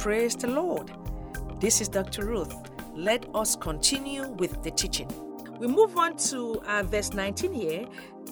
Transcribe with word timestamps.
Praise 0.00 0.34
the 0.34 0.46
Lord. 0.46 0.90
This 1.60 1.82
is 1.82 1.88
Dr. 1.88 2.24
Ruth. 2.24 2.54
Let 2.94 3.26
us 3.34 3.54
continue 3.54 4.28
with 4.28 4.62
the 4.62 4.70
teaching. 4.70 5.10
We 5.58 5.66
move 5.66 5.94
on 5.98 6.16
to 6.30 6.58
uh, 6.66 6.84
verse 6.84 7.12
19 7.12 7.52
here, 7.52 7.84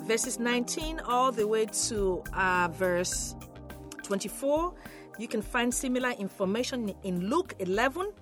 verses 0.05 0.39
19 0.39 1.01
all 1.01 1.31
the 1.31 1.47
way 1.47 1.67
to 1.67 2.25
uh, 2.33 2.69
verse 2.73 3.37
24. 4.03 4.73
You 5.19 5.29
can 5.29 5.43
find 5.43 5.75
similar 5.75 6.13
information 6.13 6.95
in 7.03 7.29
Luke 7.29 7.53
11, 7.59 8.13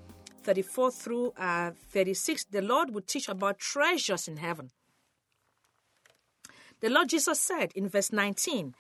34 0.43 0.91
through 0.91 1.33
uh, 1.39 1.71
36. 1.93 2.47
The 2.47 2.63
Lord 2.63 2.93
will 2.93 3.03
teach 3.03 3.29
about 3.29 3.61
treasures 3.61 4.27
in 4.27 4.39
heaven. 4.39 4.73
The 6.81 6.91
Lord 6.91 7.11
Jesus 7.11 7.41
said 7.41 7.71
in 7.77 7.89
verse 7.89 8.13
19, 8.13 8.75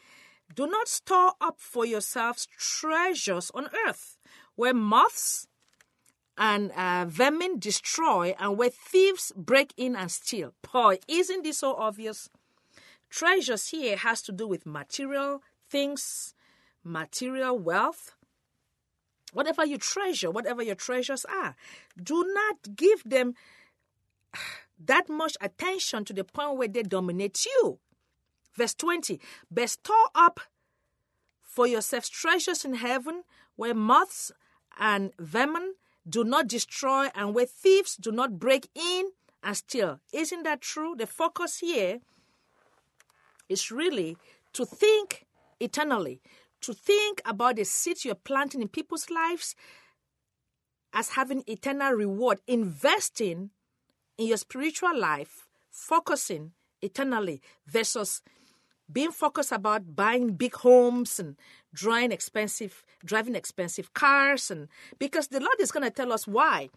Do 0.56 0.66
not 0.66 0.88
store 0.88 1.34
up 1.40 1.60
for 1.60 1.86
yourselves 1.86 2.48
treasures 2.58 3.52
on 3.54 3.68
earth, 3.86 4.15
where 4.56 4.74
moths 4.74 5.46
and 6.38 6.70
uh, 6.72 7.06
vermin 7.08 7.58
destroy 7.58 8.34
and 8.38 8.58
where 8.58 8.70
thieves 8.70 9.32
break 9.36 9.72
in 9.76 9.96
and 9.96 10.10
steal. 10.10 10.52
Boy, 10.72 10.98
isn't 11.08 11.44
this 11.44 11.58
so 11.58 11.74
obvious? 11.74 12.28
Treasures 13.08 13.68
here 13.68 13.96
has 13.96 14.20
to 14.22 14.32
do 14.32 14.46
with 14.46 14.66
material 14.66 15.42
things, 15.70 16.34
material 16.84 17.58
wealth. 17.58 18.12
Whatever 19.32 19.64
you 19.64 19.78
treasure, 19.78 20.30
whatever 20.30 20.62
your 20.62 20.74
treasures 20.74 21.24
are, 21.24 21.56
do 22.02 22.24
not 22.34 22.76
give 22.76 23.02
them 23.04 23.34
that 24.84 25.08
much 25.08 25.36
attention 25.40 26.04
to 26.04 26.12
the 26.12 26.24
point 26.24 26.58
where 26.58 26.68
they 26.68 26.82
dominate 26.82 27.44
you. 27.44 27.78
Verse 28.54 28.74
20 28.74 29.20
Bestow 29.52 30.06
up 30.14 30.40
for 31.42 31.66
yourselves 31.66 32.08
treasures 32.08 32.64
in 32.64 32.74
heaven 32.74 33.22
where 33.56 33.74
moths 33.74 34.32
and 34.78 35.12
vermin 35.18 35.74
do 36.08 36.24
not 36.24 36.48
destroy 36.48 37.08
and 37.14 37.34
where 37.34 37.46
thieves 37.46 37.96
do 37.96 38.12
not 38.12 38.38
break 38.38 38.68
in 38.74 39.10
and 39.42 39.56
steal. 39.56 40.00
Isn't 40.12 40.44
that 40.44 40.60
true? 40.60 40.94
The 40.96 41.06
focus 41.06 41.58
here 41.58 42.00
is 43.48 43.70
really 43.70 44.16
to 44.52 44.64
think 44.64 45.26
eternally, 45.60 46.20
to 46.60 46.72
think 46.72 47.20
about 47.24 47.56
the 47.56 47.64
seeds 47.64 48.04
you're 48.04 48.14
planting 48.14 48.62
in 48.62 48.68
people's 48.68 49.10
lives 49.10 49.54
as 50.92 51.10
having 51.10 51.44
eternal 51.46 51.92
reward, 51.92 52.38
investing 52.46 53.50
in 54.18 54.26
your 54.26 54.38
spiritual 54.38 54.98
life, 54.98 55.46
focusing 55.70 56.52
eternally 56.80 57.42
versus 57.66 58.22
being 58.90 59.12
focused 59.12 59.52
about 59.52 59.96
buying 59.96 60.34
big 60.34 60.54
homes 60.54 61.18
and 61.18 61.36
driving 61.74 62.12
expensive 62.12 62.82
driving 63.04 63.34
expensive 63.34 63.92
cars 63.94 64.50
and 64.50 64.68
because 64.98 65.28
the 65.28 65.40
lord 65.40 65.60
is 65.60 65.72
going 65.72 65.84
to 65.84 65.90
tell 65.90 66.12
us 66.12 66.26
why. 66.26 66.68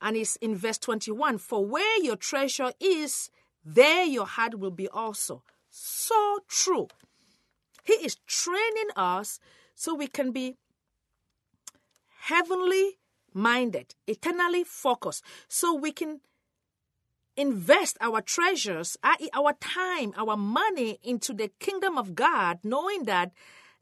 And 0.00 0.16
it's 0.16 0.36
in 0.36 0.56
verse 0.56 0.78
21 0.78 1.38
for 1.38 1.64
where 1.64 2.02
your 2.02 2.16
treasure 2.16 2.72
is 2.80 3.30
there 3.64 4.04
your 4.04 4.26
heart 4.26 4.58
will 4.58 4.72
be 4.72 4.88
also. 4.88 5.42
So 5.70 6.40
true. 6.48 6.88
He 7.84 7.94
is 7.94 8.16
training 8.26 8.90
us 8.96 9.38
so 9.74 9.94
we 9.94 10.08
can 10.08 10.32
be 10.32 10.56
heavenly 12.22 12.98
minded 13.34 13.94
eternally 14.06 14.62
focused 14.64 15.24
so 15.48 15.74
we 15.74 15.90
can 15.90 16.20
invest 17.36 17.96
our 18.00 18.20
treasures, 18.20 18.96
i.e., 19.02 19.28
our 19.34 19.54
time, 19.54 20.12
our 20.16 20.36
money 20.36 20.98
into 21.02 21.32
the 21.32 21.50
kingdom 21.58 21.96
of 21.96 22.14
God, 22.14 22.58
knowing 22.62 23.04
that 23.04 23.32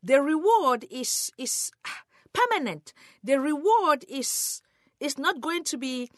the 0.03 0.21
reward 0.23 0.87
is 0.91 1.31
is 1.37 1.73
permanent. 2.33 2.93
The 3.23 3.41
reward 3.41 4.05
is 4.09 4.63
is 5.01 5.19
not 5.19 5.41
going 5.41 5.65
to 5.65 5.77
be 5.77 6.11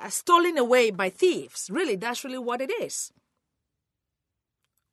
uh, 0.00 0.08
stolen 0.08 0.58
away 0.58 0.90
by 0.90 1.10
thieves. 1.10 1.70
Really, 1.70 1.96
that's 1.96 2.24
really 2.24 2.38
what 2.38 2.60
it 2.60 2.70
is. 2.70 3.12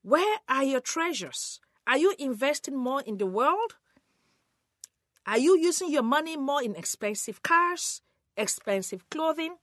Where 0.04 0.40
are 0.50 0.64
your 0.64 0.82
treasures? 0.82 1.60
Are 1.86 1.98
you 1.98 2.16
investing 2.18 2.76
more 2.76 3.02
in 3.02 3.18
the 3.18 3.28
world? 3.28 3.76
Are 5.28 5.38
you 5.38 5.58
using 5.58 5.92
your 5.92 6.04
money 6.04 6.36
more 6.36 6.64
in 6.64 6.76
expensive 6.76 7.44
cars, 7.44 8.02
expensive 8.36 9.08
clothing? 9.10 9.58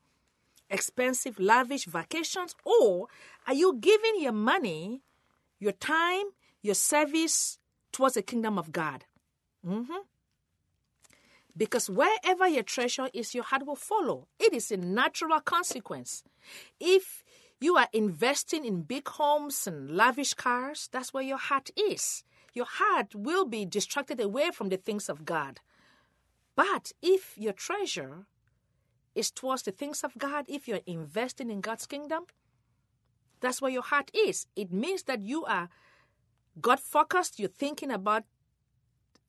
Expensive, 0.71 1.39
lavish 1.39 1.87
vacations? 1.87 2.55
Or 2.65 3.09
are 3.47 3.55
you 3.55 3.77
giving 3.81 4.21
your 4.21 4.33
money, 4.33 5.03
your 5.59 5.73
time, 5.73 6.27
your 6.63 6.75
service 6.75 7.59
towards 7.93 8.15
the 8.15 8.23
kingdom 8.23 8.59
of 8.59 8.73
God? 8.73 9.05
Mm-hmm. 9.67 10.03
Because 11.57 11.91
wherever 11.91 12.47
your 12.47 12.63
treasure 12.63 13.09
is, 13.13 13.35
your 13.35 13.45
heart 13.45 13.67
will 13.67 13.77
follow. 13.77 14.29
It 14.39 14.55
is 14.55 14.71
a 14.71 14.77
natural 14.77 15.41
consequence. 15.41 16.23
If 16.79 17.25
you 17.61 17.77
are 17.77 17.89
investing 17.93 18.65
in 18.65 18.83
big 18.83 19.09
homes 19.09 19.67
and 19.67 19.91
lavish 19.91 20.35
cars, 20.35 20.89
that's 20.93 21.13
where 21.13 21.25
your 21.25 21.39
heart 21.39 21.71
is. 21.77 22.23
Your 22.55 22.67
heart 22.67 23.15
will 23.15 23.45
be 23.45 23.65
distracted 23.65 24.21
away 24.21 24.51
from 24.53 24.69
the 24.69 24.77
things 24.77 25.09
of 25.09 25.25
God. 25.25 25.61
But 26.55 26.93
if 27.03 27.37
your 27.37 27.53
treasure 27.53 28.27
is 29.19 29.31
towards 29.31 29.63
the 29.63 29.73
things 29.73 30.05
of 30.05 30.17
God, 30.17 30.45
if 30.49 30.69
you're 30.69 30.81
investing 30.87 31.51
in 31.51 31.61
God's 31.61 31.87
kingdom, 31.87 32.25
that's 33.41 33.61
where 33.61 33.71
your 33.71 33.83
heart 33.83 34.11
is. 34.15 34.47
It 34.57 34.73
means 34.73 35.03
that 35.05 35.23
you 35.23 35.45
are 35.45 35.69
God 36.61 36.81
focused, 36.81 37.39
you're 37.39 37.49
thinking 37.49 37.91
about 37.91 38.25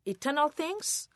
eternal 0.05 0.49
things, 0.49 1.09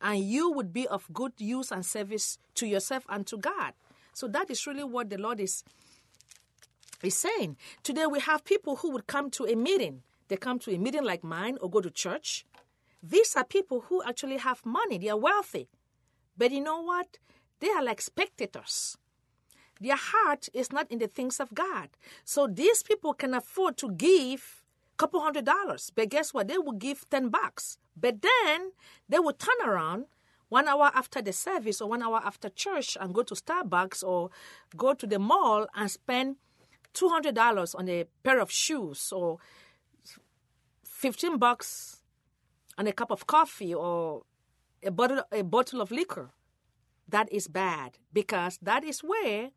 and 0.00 0.20
you 0.20 0.50
would 0.50 0.72
be 0.72 0.86
of 0.86 1.04
good 1.12 1.32
use 1.38 1.72
and 1.72 1.84
service 1.84 2.38
to 2.54 2.66
yourself 2.66 3.04
and 3.08 3.26
to 3.26 3.36
God. 3.36 3.72
So 4.12 4.28
that 4.28 4.50
is 4.50 4.66
really 4.66 4.84
what 4.84 5.10
the 5.10 5.18
Lord 5.18 5.40
is, 5.40 5.64
is 7.02 7.14
saying. 7.16 7.56
Today 7.82 8.06
we 8.06 8.20
have 8.20 8.44
people 8.44 8.76
who 8.76 8.90
would 8.92 9.06
come 9.06 9.30
to 9.32 9.44
a 9.46 9.54
meeting. 9.54 10.02
They 10.28 10.36
come 10.36 10.58
to 10.60 10.74
a 10.74 10.78
meeting 10.78 11.04
like 11.04 11.24
mine 11.24 11.58
or 11.60 11.70
go 11.70 11.80
to 11.80 11.90
church. 11.90 12.44
These 13.02 13.36
are 13.36 13.44
people 13.44 13.82
who 13.88 14.02
actually 14.02 14.38
have 14.38 14.64
money, 14.64 14.98
they 14.98 15.08
are 15.08 15.16
wealthy. 15.16 15.68
But 16.36 16.52
you 16.52 16.60
know 16.60 16.80
what? 16.80 17.18
They 17.60 17.70
are 17.70 17.82
like 17.82 18.00
spectators. 18.00 18.96
Their 19.80 19.96
heart 19.96 20.48
is 20.52 20.72
not 20.72 20.90
in 20.90 20.98
the 20.98 21.06
things 21.06 21.40
of 21.40 21.54
God. 21.54 21.90
So 22.24 22.46
these 22.46 22.82
people 22.82 23.14
can 23.14 23.34
afford 23.34 23.76
to 23.78 23.90
give 23.92 24.64
a 24.94 24.96
couple 24.96 25.20
hundred 25.20 25.44
dollars. 25.44 25.92
But 25.94 26.08
guess 26.08 26.34
what? 26.34 26.48
They 26.48 26.58
will 26.58 26.72
give 26.72 27.08
10 27.10 27.28
bucks. 27.28 27.78
But 27.96 28.22
then 28.22 28.72
they 29.08 29.18
will 29.18 29.32
turn 29.32 29.56
around 29.64 30.06
one 30.48 30.66
hour 30.66 30.90
after 30.94 31.20
the 31.20 31.32
service 31.32 31.80
or 31.80 31.88
one 31.88 32.02
hour 32.02 32.20
after 32.24 32.48
church 32.48 32.96
and 33.00 33.14
go 33.14 33.22
to 33.22 33.34
Starbucks 33.34 34.02
or 34.02 34.30
go 34.76 34.94
to 34.94 35.06
the 35.06 35.18
mall 35.18 35.66
and 35.74 35.90
spend 35.90 36.36
$200 36.94 37.74
on 37.74 37.88
a 37.88 38.04
pair 38.22 38.40
of 38.40 38.50
shoes 38.50 39.12
or 39.12 39.38
15 40.84 41.38
bucks 41.38 42.02
on 42.76 42.86
a 42.86 42.92
cup 42.92 43.10
of 43.10 43.26
coffee 43.26 43.74
or 43.74 44.22
a 44.82 44.90
bottle, 44.90 45.22
a 45.30 45.42
bottle 45.42 45.80
of 45.80 45.90
liquor 45.90 46.30
that 47.08 47.32
is 47.32 47.48
bad 47.48 47.98
because 48.12 48.58
that 48.62 48.84
is 48.84 49.00
where 49.00 49.50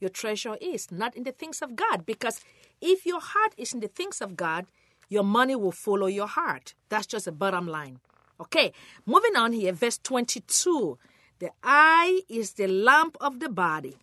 your 0.00 0.10
treasure 0.10 0.56
is, 0.60 0.90
not 0.90 1.16
in 1.16 1.22
the 1.24 1.32
things 1.32 1.62
of 1.62 1.76
God. 1.76 2.04
Because 2.04 2.40
if 2.80 3.06
your 3.06 3.20
heart 3.20 3.54
is 3.56 3.72
in 3.72 3.80
the 3.80 3.88
things 3.88 4.20
of 4.20 4.36
God, 4.36 4.66
your 5.08 5.24
money 5.24 5.54
will 5.54 5.72
follow 5.72 6.06
your 6.06 6.26
heart. 6.26 6.74
That's 6.88 7.06
just 7.06 7.26
the 7.26 7.32
bottom 7.32 7.66
line. 7.66 8.00
Okay, 8.40 8.72
moving 9.06 9.36
on 9.36 9.52
here, 9.52 9.72
verse 9.72 9.98
22. 9.98 10.98
The 11.38 11.50
eye 11.62 12.22
is 12.28 12.54
the 12.54 12.66
lamp 12.66 13.16
of 13.20 13.40
the 13.40 13.48
body. 13.48 13.96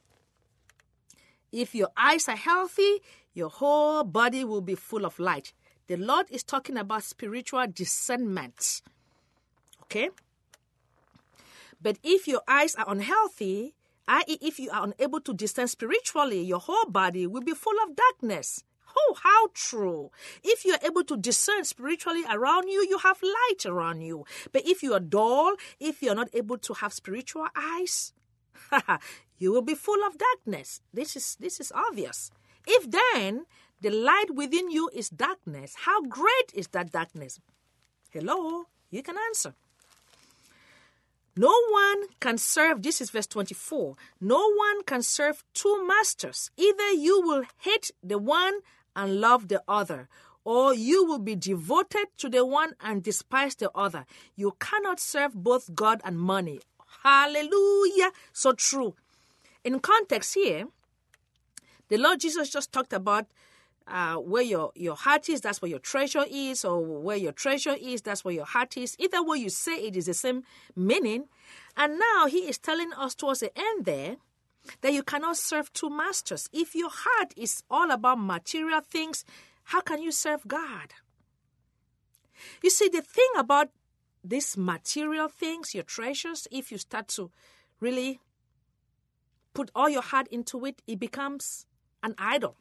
If 1.52 1.76
your 1.76 1.90
eyes 1.98 2.30
are 2.30 2.36
healthy, 2.36 3.02
your 3.34 3.50
whole 3.50 4.04
body 4.04 4.46
will 4.46 4.62
be 4.62 4.76
full 4.76 5.06
of 5.06 5.20
light. 5.20 5.54
The 5.88 5.98
Lord 5.98 6.28
is 6.30 6.44
talking 6.44 6.78
about 6.78 7.04
spiritual 7.04 7.66
discernment. 7.68 8.82
Okay? 9.84 10.10
But 11.82 11.98
if 12.04 12.28
your 12.28 12.42
eyes 12.48 12.76
are 12.76 12.86
unhealthy, 12.88 13.76
i.e., 14.08 14.38
if 14.42 14.60
you 14.60 14.70
are 14.72 14.84
unable 14.84 15.22
to 15.22 15.34
discern 15.34 15.68
spiritually, 15.68 16.42
your 16.42 16.60
whole 16.60 16.86
body 16.90 17.26
will 17.26 17.42
be 17.42 17.54
full 17.54 17.76
of 17.84 17.96
darkness. 17.96 18.64
Oh, 18.96 19.16
how 19.24 19.48
true. 19.54 20.12
If 20.44 20.66
you 20.66 20.74
are 20.74 20.86
able 20.86 21.04
to 21.06 21.18
discern 21.18 21.64
spiritually 21.64 22.24
around 22.30 22.68
you, 22.68 22.86
you 22.88 22.98
have 23.00 23.22
light 23.24 23.66
around 23.66 24.02
you. 24.02 24.26
But 24.52 24.64
if 24.68 24.84
you 24.84 24.94
are 24.94 25.00
dull, 25.00 25.56
if 25.80 26.02
you 26.02 26.12
are 26.12 26.16
not 26.16 26.30
able 26.34 26.58
to 26.60 26.74
have 26.74 26.94
spiritual 26.94 27.48
eyes, 27.56 28.14
you 29.38 29.52
will 29.52 29.62
be 29.62 29.76
full 29.76 30.06
of 30.06 30.18
darkness. 30.18 30.82
This 30.94 31.16
is 31.16 31.38
this 31.40 31.60
is 31.60 31.72
obvious. 31.74 32.32
If 32.68 32.92
then 32.92 33.46
the 33.80 33.90
light 33.90 34.36
within 34.36 34.70
you 34.70 34.90
is 34.94 35.10
darkness, 35.10 35.74
how 35.86 36.04
great 36.04 36.52
is 36.54 36.68
that 36.70 36.92
darkness? 36.92 37.40
Hello, 38.12 38.66
you 38.90 39.02
can 39.02 39.16
answer. 39.18 39.56
No 41.36 41.54
one 41.70 42.08
can 42.20 42.38
serve, 42.38 42.84
this 42.84 43.00
is 43.00 43.10
verse 43.10 43.28
24. 43.28 43.96
No 44.20 44.52
one 44.54 44.84
can 44.84 45.02
serve 45.02 45.44
two 45.54 45.88
masters. 45.88 46.52
Either 46.58 46.92
you 46.92 47.22
will 47.22 47.44
hate 47.60 47.92
the 48.04 48.18
one 48.18 48.60
and 48.96 49.22
love 49.22 49.48
the 49.48 49.64
other, 49.68 50.10
or 50.44 50.74
you 50.74 51.06
will 51.06 51.20
be 51.20 51.36
devoted 51.36 52.08
to 52.18 52.30
the 52.30 52.46
one 52.46 52.74
and 52.82 53.04
despise 53.04 53.56
the 53.56 53.72
other. 53.74 54.06
You 54.36 54.58
cannot 54.60 55.00
serve 55.00 55.34
both 55.34 55.74
God 55.74 56.02
and 56.04 56.20
money. 56.20 56.60
Hallelujah. 57.04 58.12
So 58.34 58.52
true. 58.52 58.96
In 59.64 59.80
context 59.80 60.34
here, 60.34 60.66
the 61.88 61.98
Lord 61.98 62.20
Jesus 62.20 62.50
just 62.50 62.72
talked 62.72 62.94
about 62.94 63.28
uh, 63.92 64.16
where 64.16 64.42
your, 64.42 64.72
your 64.76 64.96
heart 64.96 65.28
is, 65.28 65.42
that's 65.42 65.62
where 65.62 65.70
your 65.70 65.80
treasure 65.80 66.26
is, 66.30 66.64
or 66.64 66.80
where 66.80 67.18
your 67.18 67.34
treasure 67.34 67.76
is, 67.80 68.02
that's 68.02 68.24
where 68.24 68.34
your 68.34 68.46
heart 68.46 68.78
is. 68.78 68.96
Either 68.98 69.22
way 69.22 69.38
you 69.38 69.50
say 69.50 69.74
it 69.74 69.98
is 69.98 70.06
the 70.06 70.14
same 70.14 70.44
meaning. 70.76 71.26
And 71.76 72.00
now 72.00 72.28
he 72.28 72.40
is 72.40 72.58
telling 72.58 72.94
us 72.94 73.14
towards 73.14 73.42
the 73.42 73.52
end 73.58 73.86
there 73.86 74.16
that 74.82 74.94
you 74.94 75.04
cannot 75.04 75.38
serve 75.38 75.74
two 75.74 75.90
masters. 75.90 76.50
If 76.54 76.74
your 76.74 76.90
heart 76.92 77.34
is 77.36 77.64
all 77.70 77.92
about 77.92 78.20
material 78.20 78.80
things, 78.80 79.26
how 79.66 79.82
can 79.82 80.02
you 80.02 80.12
serve 80.12 80.48
God? 80.48 80.94
You 82.64 82.70
see, 82.70 82.88
the 82.88 83.02
thing 83.02 83.30
about 83.38 83.70
these 84.24 84.56
material 84.58 85.28
things, 85.28 85.76
your 85.76 85.84
treasures, 85.84 86.48
if 86.50 86.72
you 86.72 86.78
start 86.78 87.10
to 87.10 87.30
really 87.80 88.22
put 89.54 89.70
all 89.76 89.90
your 89.90 90.02
heart 90.02 90.28
into 90.30 90.66
it, 90.66 90.82
it 90.88 91.00
becomes 91.00 91.66
an 92.04 92.16
idol. 92.18 92.56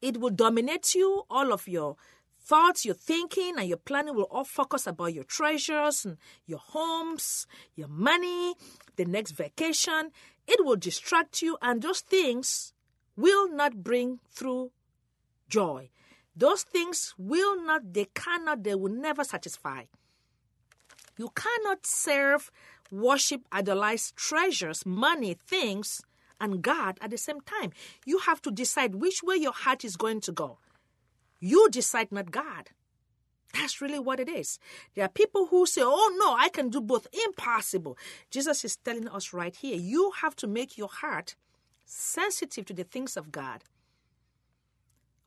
It 0.00 0.18
will 0.18 0.30
dominate 0.30 0.94
you, 0.94 1.24
all 1.30 1.52
of 1.52 1.66
your 1.66 1.96
thoughts, 2.40 2.84
your 2.84 2.94
thinking, 2.94 3.54
and 3.58 3.66
your 3.68 3.78
planning 3.78 4.14
will 4.14 4.28
all 4.30 4.44
focus 4.44 4.86
about 4.86 5.14
your 5.14 5.24
treasures 5.24 6.04
and 6.04 6.18
your 6.46 6.58
homes, 6.58 7.46
your 7.74 7.88
money, 7.88 8.54
the 8.96 9.04
next 9.04 9.32
vacation. 9.32 10.10
It 10.46 10.64
will 10.64 10.76
distract 10.76 11.40
you, 11.40 11.56
and 11.62 11.80
those 11.80 12.00
things 12.00 12.74
will 13.16 13.50
not 13.50 13.82
bring 13.82 14.20
through 14.30 14.72
joy. 15.48 15.90
Those 16.36 16.62
things 16.62 17.14
will 17.16 17.62
not, 17.64 17.94
they 17.94 18.06
cannot, 18.14 18.64
they 18.64 18.74
will 18.74 18.92
never 18.92 19.24
satisfy. 19.24 19.84
You 21.16 21.30
cannot 21.34 21.86
serve, 21.86 22.50
worship, 22.90 23.42
idolize 23.52 24.12
treasures, 24.16 24.84
money, 24.84 25.36
things, 25.46 26.02
and 26.44 26.62
God 26.62 26.98
at 27.00 27.10
the 27.10 27.18
same 27.18 27.40
time. 27.40 27.72
You 28.04 28.18
have 28.18 28.40
to 28.42 28.50
decide 28.50 28.94
which 28.94 29.22
way 29.22 29.36
your 29.36 29.52
heart 29.52 29.84
is 29.84 29.96
going 29.96 30.20
to 30.22 30.32
go. 30.32 30.58
You 31.40 31.68
decide, 31.70 32.12
not 32.12 32.30
God. 32.30 32.70
That's 33.54 33.80
really 33.80 33.98
what 33.98 34.20
it 34.20 34.28
is. 34.28 34.58
There 34.94 35.04
are 35.04 35.08
people 35.08 35.46
who 35.46 35.64
say, 35.66 35.82
Oh, 35.84 36.16
no, 36.18 36.34
I 36.36 36.48
can 36.48 36.68
do 36.70 36.80
both. 36.80 37.06
Impossible. 37.26 37.96
Jesus 38.30 38.64
is 38.64 38.76
telling 38.76 39.08
us 39.08 39.32
right 39.32 39.54
here 39.54 39.76
you 39.76 40.12
have 40.22 40.34
to 40.36 40.46
make 40.46 40.76
your 40.76 40.88
heart 40.88 41.36
sensitive 41.84 42.64
to 42.66 42.74
the 42.74 42.84
things 42.84 43.16
of 43.16 43.30
God. 43.30 43.62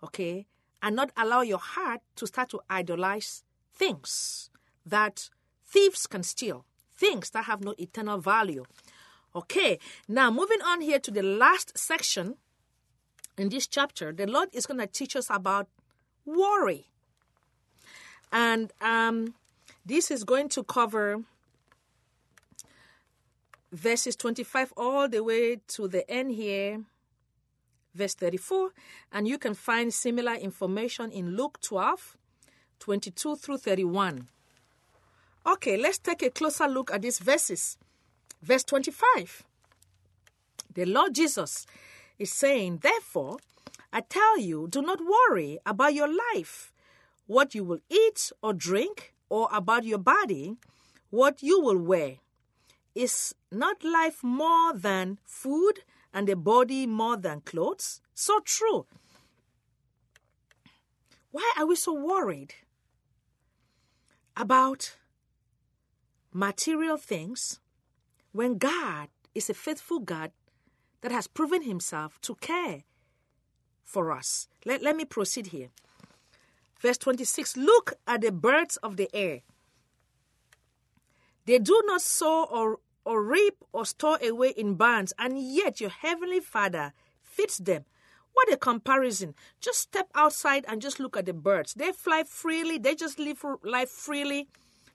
Okay? 0.03 0.45
And 0.81 0.95
not 0.95 1.11
allow 1.15 1.41
your 1.41 1.59
heart 1.59 2.01
to 2.17 2.27
start 2.27 2.49
to 2.49 2.61
idolize 2.69 3.43
things 3.73 4.49
that 4.85 5.29
thieves 5.65 6.05
can 6.07 6.23
steal, 6.23 6.65
things 6.95 7.29
that 7.31 7.45
have 7.45 7.63
no 7.63 7.73
eternal 7.77 8.19
value. 8.19 8.65
Okay, 9.35 9.79
now 10.07 10.31
moving 10.31 10.61
on 10.61 10.81
here 10.81 10.99
to 10.99 11.11
the 11.11 11.21
last 11.21 11.77
section 11.77 12.35
in 13.37 13.49
this 13.49 13.67
chapter, 13.67 14.11
the 14.11 14.25
Lord 14.25 14.49
is 14.51 14.65
going 14.65 14.79
to 14.79 14.87
teach 14.87 15.15
us 15.15 15.27
about 15.29 15.67
worry. 16.25 16.87
And 18.31 18.71
um, 18.81 19.35
this 19.85 20.11
is 20.11 20.23
going 20.23 20.49
to 20.49 20.63
cover 20.63 21.21
verses 23.71 24.15
25 24.15 24.73
all 24.75 25.07
the 25.07 25.23
way 25.23 25.59
to 25.67 25.87
the 25.87 26.09
end 26.09 26.31
here, 26.31 26.81
verse 27.93 28.15
34. 28.15 28.71
And 29.11 29.27
you 29.27 29.37
can 29.37 29.53
find 29.53 29.93
similar 29.93 30.33
information 30.33 31.11
in 31.11 31.37
Luke 31.37 31.59
12, 31.61 32.17
22 32.79 33.35
through 33.35 33.57
31. 33.57 34.27
Okay, 35.45 35.77
let's 35.77 35.99
take 35.99 36.23
a 36.23 36.29
closer 36.29 36.67
look 36.67 36.91
at 36.91 37.01
these 37.01 37.19
verses. 37.19 37.77
Verse 38.41 38.63
25. 38.63 39.43
The 40.73 40.85
Lord 40.85 41.15
Jesus 41.15 41.65
is 42.19 42.31
saying, 42.31 42.79
Therefore, 42.81 43.37
I 43.91 44.01
tell 44.01 44.37
you, 44.37 44.67
do 44.69 44.81
not 44.81 44.99
worry 44.99 45.59
about 45.65 45.93
your 45.93 46.09
life, 46.33 46.71
what 47.25 47.55
you 47.55 47.63
will 47.63 47.79
eat 47.89 48.31
or 48.41 48.53
drink, 48.53 49.13
or 49.29 49.49
about 49.51 49.83
your 49.83 49.97
body, 49.97 50.57
what 51.09 51.41
you 51.41 51.59
will 51.61 51.79
wear. 51.79 52.17
Is 52.93 53.35
not 53.51 53.83
life 53.83 54.23
more 54.23 54.73
than 54.73 55.19
food, 55.23 55.81
and 56.13 56.27
the 56.27 56.35
body 56.35 56.87
more 56.87 57.17
than 57.17 57.41
clothes? 57.41 58.01
So 58.13 58.39
true. 58.39 58.87
Why 61.31 61.53
are 61.57 61.65
we 61.67 61.75
so 61.75 61.93
worried 61.93 62.55
about 64.35 64.95
material 66.33 66.97
things 66.97 67.59
when 68.31 68.57
God 68.57 69.09
is 69.33 69.49
a 69.49 69.53
faithful 69.53 69.99
God 69.99 70.31
that 71.01 71.11
has 71.11 71.27
proven 71.27 71.63
himself 71.63 72.19
to 72.21 72.35
care 72.35 72.83
for 73.83 74.11
us. 74.11 74.47
Let, 74.65 74.81
let 74.81 74.95
me 74.95 75.05
proceed 75.05 75.47
here. 75.47 75.69
Verse 76.79 76.97
26 76.97 77.57
Look 77.57 77.93
at 78.05 78.21
the 78.21 78.31
birds 78.31 78.77
of 78.77 78.97
the 78.97 79.09
air. 79.13 79.41
They 81.45 81.59
do 81.59 81.81
not 81.85 82.01
sow 82.01 82.43
or, 82.45 82.79
or 83.05 83.23
reap 83.23 83.55
or 83.71 83.85
store 83.85 84.19
away 84.21 84.49
in 84.49 84.75
barns, 84.75 85.13
and 85.17 85.39
yet 85.39 85.79
your 85.79 85.89
heavenly 85.89 86.41
Father 86.41 86.93
feeds 87.21 87.57
them. 87.57 87.85
What 88.33 88.51
a 88.51 88.57
comparison. 88.57 89.33
Just 89.61 89.79
step 89.79 90.09
outside 90.13 90.65
and 90.67 90.81
just 90.81 90.99
look 90.99 91.17
at 91.17 91.25
the 91.25 91.33
birds. 91.33 91.73
They 91.73 91.91
fly 91.91 92.23
freely, 92.23 92.77
they 92.77 92.95
just 92.95 93.17
live 93.17 93.43
life 93.63 93.89
freely. 93.89 94.47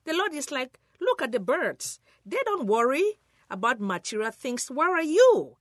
The 0.04 0.12
Lord 0.12 0.34
is 0.34 0.50
like, 0.50 0.78
Look 1.02 1.20
at 1.20 1.32
the 1.32 1.40
birds. 1.40 1.98
They 2.24 2.38
don't 2.44 2.66
worry 2.66 3.18
about 3.52 3.80
material 3.80 4.32
things. 4.32 4.68
Where 4.68 4.92
are 4.96 5.02
you? 5.02 5.58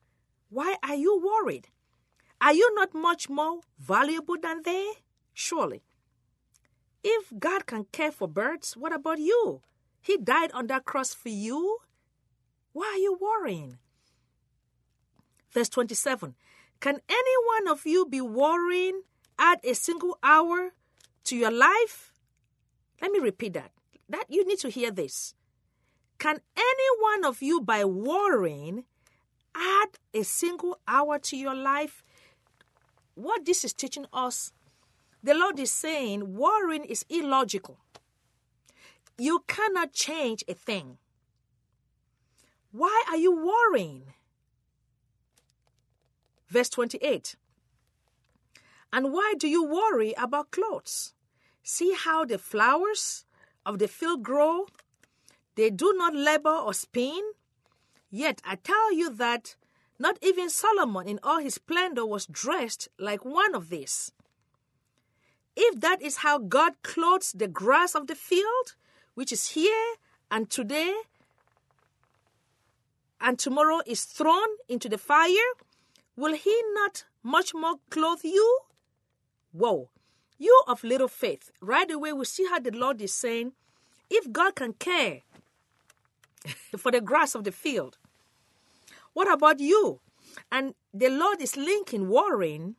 Why 0.49 0.77
are 0.81 0.95
you 0.95 1.21
worried? 1.21 1.67
Are 2.39 2.53
you 2.53 2.73
not 2.73 2.95
much 2.95 3.29
more 3.29 3.59
valuable 3.77 4.38
than 4.41 4.61
they? 4.63 4.91
Surely. 5.33 5.83
If 7.03 7.31
God 7.38 7.65
can 7.65 7.85
care 7.91 8.11
for 8.11 8.27
birds, 8.27 8.75
what 8.75 8.93
about 8.93 9.19
you? 9.19 9.61
He 10.01 10.17
died 10.17 10.51
on 10.53 10.67
that 10.67 10.85
cross 10.85 11.13
for 11.13 11.29
you. 11.29 11.77
Why 12.73 12.85
are 12.95 12.97
you 12.97 13.17
worrying? 13.19 13.77
Verse 15.51 15.69
27 15.69 16.35
Can 16.79 16.99
any 17.09 17.35
one 17.45 17.67
of 17.67 17.85
you 17.85 18.05
be 18.05 18.21
worrying 18.21 19.01
add 19.38 19.59
a 19.63 19.73
single 19.75 20.17
hour 20.23 20.73
to 21.25 21.35
your 21.35 21.51
life? 21.51 22.13
Let 23.01 23.11
me 23.11 23.19
repeat 23.19 23.53
that. 23.53 23.71
That 24.09 24.25
you 24.29 24.45
need 24.45 24.59
to 24.59 24.69
hear 24.69 24.91
this. 24.91 25.35
Can 26.21 26.39
any 26.55 26.89
one 27.00 27.25
of 27.25 27.41
you, 27.41 27.62
by 27.62 27.84
worrying, 27.84 28.84
add 29.55 29.98
a 30.13 30.22
single 30.22 30.77
hour 30.88 31.17
to 31.17 31.36
your 31.36 31.55
life? 31.55 32.03
What 33.15 33.43
this 33.43 33.65
is 33.65 33.74
teaching 33.74 34.05
us, 34.13 34.53
the 35.24 35.34
Lord 35.34 35.60
is 35.60 35.72
saying 35.72 36.36
worrying 36.36 36.84
is 36.86 37.03
illogical. 37.10 37.79
You 39.17 39.43
cannot 39.48 39.93
change 39.93 40.43
a 40.48 40.53
thing. 40.53 41.00
Why 42.72 43.03
are 43.10 43.17
you 43.17 43.36
worrying? 43.36 44.13
Verse 46.48 46.69
28. 46.69 47.36
And 48.93 49.12
why 49.12 49.34
do 49.39 49.48
you 49.48 49.63
worry 49.63 50.13
about 50.15 50.51
clothes? 50.51 51.15
See 51.63 51.96
how 51.98 52.25
the 52.25 52.38
flowers 52.38 53.25
of 53.65 53.79
the 53.79 53.88
field 53.88 54.22
grow? 54.22 54.67
They 55.55 55.70
do 55.70 55.93
not 55.98 56.15
labor 56.15 56.50
or 56.50 56.74
spin. 56.74 57.22
Yet 58.10 58.41
I 58.46 58.55
tell 58.55 58.93
you 58.93 59.10
that 59.15 59.55
not 60.00 60.17
even 60.22 60.50
Solomon 60.50 61.08
in 61.08 61.20
all 61.24 61.39
his 61.39 61.55
splendor 61.55 62.05
was 62.05 62.25
dressed 62.25 62.89
like 62.98 63.24
one 63.24 63.53
of 63.53 63.70
these. 63.70 64.12
If 65.55 65.79
that 65.81 66.01
is 66.01 66.17
how 66.17 66.39
God 66.39 66.81
clothes 66.81 67.34
the 67.34 67.48
grass 67.48 67.93
of 67.93 68.08
the 68.08 68.15
field, 68.15 68.75
which 69.13 69.31
is 69.31 69.50
here 69.50 69.96
and 70.29 70.50
today, 70.50 70.93
and 73.20 73.38
tomorrow 73.38 73.81
is 73.86 74.05
thrown 74.05 74.48
into 74.67 74.89
the 74.89 74.98
fire, 74.98 75.51
will 76.15 76.34
he 76.34 76.62
not 76.74 77.03
much 77.22 77.53
more 77.53 77.75
clothe 77.89 78.24
you? 78.24 78.60
Whoa, 79.51 79.89
you 80.38 80.63
of 80.67 80.84
little 80.84 81.10
faith. 81.10 81.51
Right 81.62 81.91
away, 81.91 82.13
we 82.13 82.25
see 82.25 82.48
how 82.50 82.60
the 82.60 82.72
Lord 82.72 83.01
is 83.01 83.13
saying, 83.13 83.51
if 84.10 84.31
God 84.31 84.55
can 84.55 84.74
care 84.74 85.22
for 86.77 86.91
the 86.91 87.01
grass 87.01 87.36
of 87.36 87.43
the 87.43 87.51
field, 87.51 87.98
what 89.13 89.31
about 89.31 89.60
you? 89.60 90.00
And 90.51 90.75
the 90.93 91.10
Lord 91.10 91.41
is 91.41 91.57
linking 91.57 92.10
worrying 92.10 92.75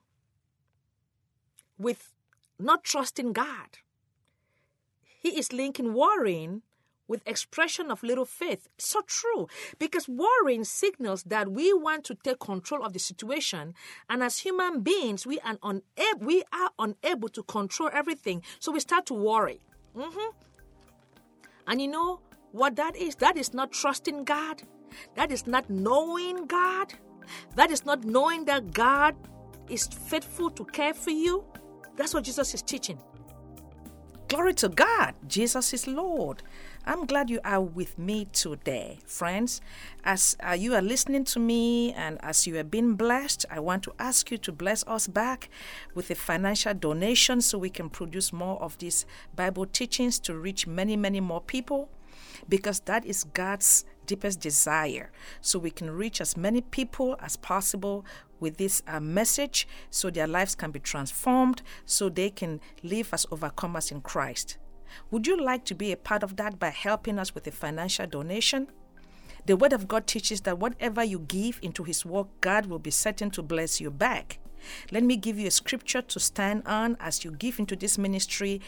with 1.78 2.12
not 2.59 2.85
trusting 2.85 3.33
God. 3.33 3.78
He 5.21 5.38
is 5.38 5.52
linking 5.52 5.95
worrying 5.95 6.62
with 7.09 7.26
expression 7.26 7.90
of 7.90 8.02
little 8.02 8.25
faith. 8.25 8.69
So 8.78 9.02
true. 9.07 9.49
Because 9.78 10.09
worrying 10.09 10.64
signals 10.64 11.23
that 11.25 11.50
we 11.50 11.73
want 11.73 12.04
to 12.04 12.14
take 12.14 12.38
control 12.38 12.85
of 12.85 12.92
the 12.92 12.99
situation. 12.99 13.75
And 14.09 14.23
as 14.23 14.38
human 14.38 14.81
beings, 14.81 15.26
we 15.26 15.38
are, 15.40 15.59
unable, 15.62 16.26
we 16.26 16.42
are 16.52 16.71
unable 16.78 17.28
to 17.31 17.42
control 17.42 17.90
everything. 17.92 18.42
So 18.61 18.73
we 18.73 18.81
start 18.81 19.07
to 19.07 19.14
worry. 19.14 19.61
Mm-hmm. 19.97 20.31
And 21.66 21.83
you 21.83 21.88
know 21.88 22.21
what 22.52 22.76
that 22.76 22.97
is? 22.97 23.16
That 23.16 23.37
is 23.37 23.52
not 23.52 23.73
trusting 23.73 24.25
God. 24.25 24.62
That 25.14 25.32
is 25.32 25.47
not 25.47 25.68
knowing 25.68 26.47
God. 26.47 26.92
That 27.56 27.71
is 27.71 27.85
not 27.85 28.04
knowing 28.04 28.44
that 28.44 28.73
God 28.73 29.16
is 29.68 29.87
faithful 29.87 30.50
to 30.50 30.64
care 30.66 30.94
for 30.94 31.11
you. 31.11 31.44
That's 31.97 32.14
what 32.14 32.25
Jesus 32.25 32.54
is 32.54 32.62
teaching. 32.62 32.99
Glory 34.28 34.54
to 34.54 34.68
God. 34.68 35.14
Jesus 35.26 35.75
is 35.75 35.87
Lord. 35.87 36.42
I'm 36.87 37.04
glad 37.06 37.30
you 37.30 37.38
are 37.44 37.61
with 37.61 37.99
me 37.99 38.26
today, 38.32 38.99
friends. 39.06 39.61
As 40.04 40.37
uh, 40.47 40.52
you 40.52 40.75
are 40.75 40.82
listening 40.82 41.25
to 41.25 41.38
me 41.38 41.92
and 41.92 42.18
as 42.23 42.47
you 42.47 42.54
have 42.56 42.71
been 42.71 42.94
blessed, 42.94 43.44
I 43.50 43.61
want 43.61 43.82
to 43.85 43.92
ask 43.99 44.30
you 44.30 44.38
to 44.38 44.52
bless 44.52 44.85
us 44.87 45.06
back 45.06 45.49
with 45.94 46.11
a 46.11 46.14
financial 46.14 46.75
donation 46.75 47.40
so 47.40 47.59
we 47.59 47.71
can 47.71 47.90
produce 47.90 48.32
more 48.32 48.61
of 48.62 48.78
these 48.78 49.06
Bible 49.37 49.66
teachings 49.66 50.18
to 50.21 50.35
reach 50.35 50.66
many, 50.66 50.97
many 50.97 51.21
more 51.21 51.40
people 51.40 51.90
because 52.49 52.81
that 52.81 53.04
is 53.04 53.25
God's 53.25 53.85
deepest 54.07 54.40
desire. 54.40 55.11
So 55.40 55.59
we 55.59 55.71
can 55.71 55.90
reach 55.90 56.21
as 56.21 56.37
many 56.37 56.61
people 56.61 57.16
as 57.21 57.37
possible 57.37 58.04
with 58.40 58.57
this 58.57 58.83
uh, 58.87 59.00
message 59.00 59.69
so 59.90 60.11
their 60.11 60.26
lives 60.26 60.54
can 60.54 60.71
be 60.71 60.81
transformed, 60.81 61.62
so 61.87 62.09
they 62.09 62.31
can 62.31 62.61
live 62.83 63.11
as 63.12 63.26
overcomers 63.26 63.92
in 63.92 64.00
Christ. 64.00 64.59
Would 65.11 65.26
you 65.26 65.40
like 65.40 65.64
to 65.66 65.75
be 65.75 65.92
a 65.92 65.97
part 65.97 66.23
of 66.23 66.37
that 66.37 66.59
by 66.59 66.71
helping 66.71 67.19
us 67.19 67.35
with 67.35 67.47
a 67.47 67.52
financial 67.52 68.07
donation? 68.07 68.69
The 69.47 69.57
Word 69.57 69.73
of 69.73 69.88
God 69.88 70.07
teaches 70.07 70.42
that 70.42 70.59
whatever 70.59 71.02
you 71.02 71.21
give 71.21 71.59
into 71.62 71.85
His 71.85 72.04
work, 72.04 72.28
God 72.40 72.66
will 72.66 72.78
be 72.78 72.90
certain 72.90 73.31
to 73.31 73.42
bless 73.42 73.81
you 73.81 73.90
back. 73.90 74.38
Let 74.92 75.02
me 75.02 75.16
give 75.16 75.38
you 75.38 75.49
a 75.49 75.50
scripture 75.50 76.02
to 76.02 76.21
stand 76.21 76.62
on 76.66 76.97
as 77.00 77.25
you 77.25 77.33
give 77.33 77.59
into 77.59 77.75
this 77.75 77.99
ministry, 77.99 78.61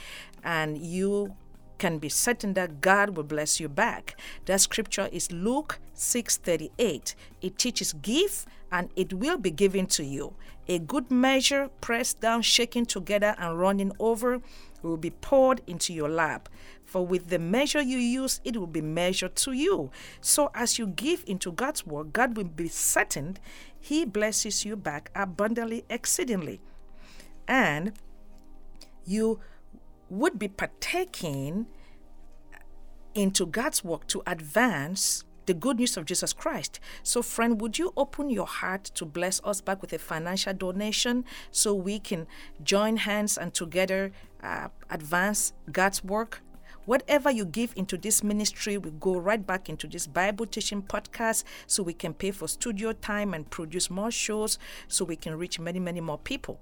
and 0.43 0.79
you 0.79 1.37
can 1.85 1.99
be 1.99 2.09
certain 2.09 2.55
that 2.55 2.81
God 2.81 3.15
will 3.15 3.25
bless 3.25 3.61
you 3.61 3.69
back. 3.69 4.19
That 4.47 4.63
scripture 4.63 5.11
is 5.13 5.31
Luke 5.31 5.81
6:38. 5.93 7.15
It 7.43 7.59
teaches 7.59 7.93
give 7.93 8.47
and 8.73 8.89
it 8.97 9.13
will 9.13 9.37
be 9.37 9.51
given 9.51 9.85
to 9.89 10.03
you. 10.03 10.33
A 10.67 10.79
good 10.79 11.11
measure, 11.11 11.69
pressed 11.83 12.23
down, 12.23 12.41
shaken 12.41 12.87
together 12.87 13.35
and 13.37 13.61
running 13.61 13.93
over 13.99 14.41
will 14.81 14.97
be 14.97 15.11
poured 15.11 15.61
into 15.67 15.93
your 15.93 16.09
lap. 16.09 16.49
For 16.87 17.07
with 17.07 17.29
the 17.29 17.39
measure 17.39 17.83
you 17.83 17.99
use, 17.99 18.41
it 18.45 18.57
will 18.57 18.75
be 18.79 18.81
measured 18.81 19.37
to 19.45 19.53
you. 19.53 19.91
So 20.23 20.51
as 20.55 20.79
you 20.79 20.87
give 20.87 21.23
into 21.27 21.53
God's 21.53 21.85
work, 21.85 22.15
God 22.15 22.35
will 22.35 22.45
be 22.45 22.69
certain 22.69 23.37
He 23.79 24.07
blesses 24.07 24.65
you 24.65 24.75
back 24.77 25.11
abundantly, 25.15 25.85
exceedingly. 25.91 26.63
And 27.47 27.93
you 29.05 29.41
would 30.09 30.39
be 30.39 30.49
partaking 30.49 31.67
into 33.15 33.47
God's 33.47 33.85
work 33.85 34.07
to 34.09 34.23
advance 34.27 35.25
the 35.47 35.55
good 35.55 35.79
news 35.79 35.97
of 35.97 36.05
Jesus 36.05 36.33
Christ. 36.33 36.81
So, 37.03 37.23
friend, 37.23 37.61
would 37.61 37.79
you 37.79 37.93
open 37.97 38.31
your 38.31 38.47
heart 38.47 38.85
to 38.95 39.05
bless 39.05 39.41
us 39.45 39.61
back 39.61 39.83
with 39.83 39.93
a 39.93 39.99
financial 39.99 40.55
donation 40.55 41.25
so 41.51 41.75
we 41.75 41.99
can 41.99 42.27
join 42.63 42.97
hands 42.97 43.37
and 43.37 43.53
together 43.53 44.13
uh, 44.43 44.69
advance 44.91 45.53
God's 45.71 46.03
work? 46.03 46.41
Whatever 46.87 47.31
you 47.31 47.47
give 47.47 47.73
into 47.77 47.97
this 47.97 48.23
ministry 48.23 48.77
will 48.77 48.93
go 48.93 49.17
right 49.17 49.45
back 49.47 49.71
into 49.71 49.87
this 49.87 50.07
Bible 50.07 50.45
teaching 50.45 50.83
podcast 50.83 51.45
so 51.67 51.83
we 51.83 51.95
can 51.95 52.13
pay 52.13 52.31
for 52.31 52.47
studio 52.47 52.93
time 52.93 53.33
and 53.33 53.49
produce 53.49 53.89
more 53.89 54.11
shows 54.11 54.59
so 54.87 55.05
we 55.05 55.17
can 55.17 55.37
reach 55.37 55.59
many, 55.59 55.81
many 55.81 56.01
more 56.01 56.19
people. 56.19 56.61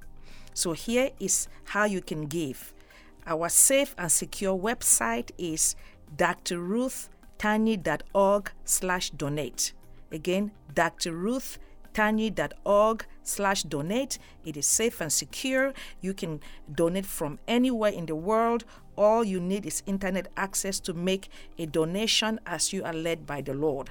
So, 0.54 0.72
here 0.72 1.10
is 1.18 1.48
how 1.64 1.84
you 1.84 2.00
can 2.00 2.26
give. 2.26 2.74
Our 3.26 3.48
safe 3.48 3.94
and 3.96 4.10
secure 4.10 4.58
website 4.58 5.30
is 5.38 5.76
drruthtanyi.org 6.16 8.50
slash 8.64 9.10
donate. 9.10 9.72
Again, 10.10 10.50
drruthtanyi.org 10.74 13.06
slash 13.22 13.62
donate. 13.62 14.18
It 14.44 14.56
is 14.56 14.66
safe 14.66 15.00
and 15.00 15.12
secure. 15.12 15.72
You 16.00 16.14
can 16.14 16.40
donate 16.74 17.06
from 17.06 17.38
anywhere 17.46 17.92
in 17.92 18.06
the 18.06 18.16
world. 18.16 18.64
All 18.96 19.22
you 19.24 19.38
need 19.40 19.66
is 19.66 19.84
internet 19.86 20.26
access 20.36 20.80
to 20.80 20.92
make 20.92 21.28
a 21.58 21.66
donation 21.66 22.40
as 22.44 22.72
you 22.72 22.82
are 22.84 22.92
led 22.92 23.24
by 23.24 23.40
the 23.40 23.54
Lord. 23.54 23.90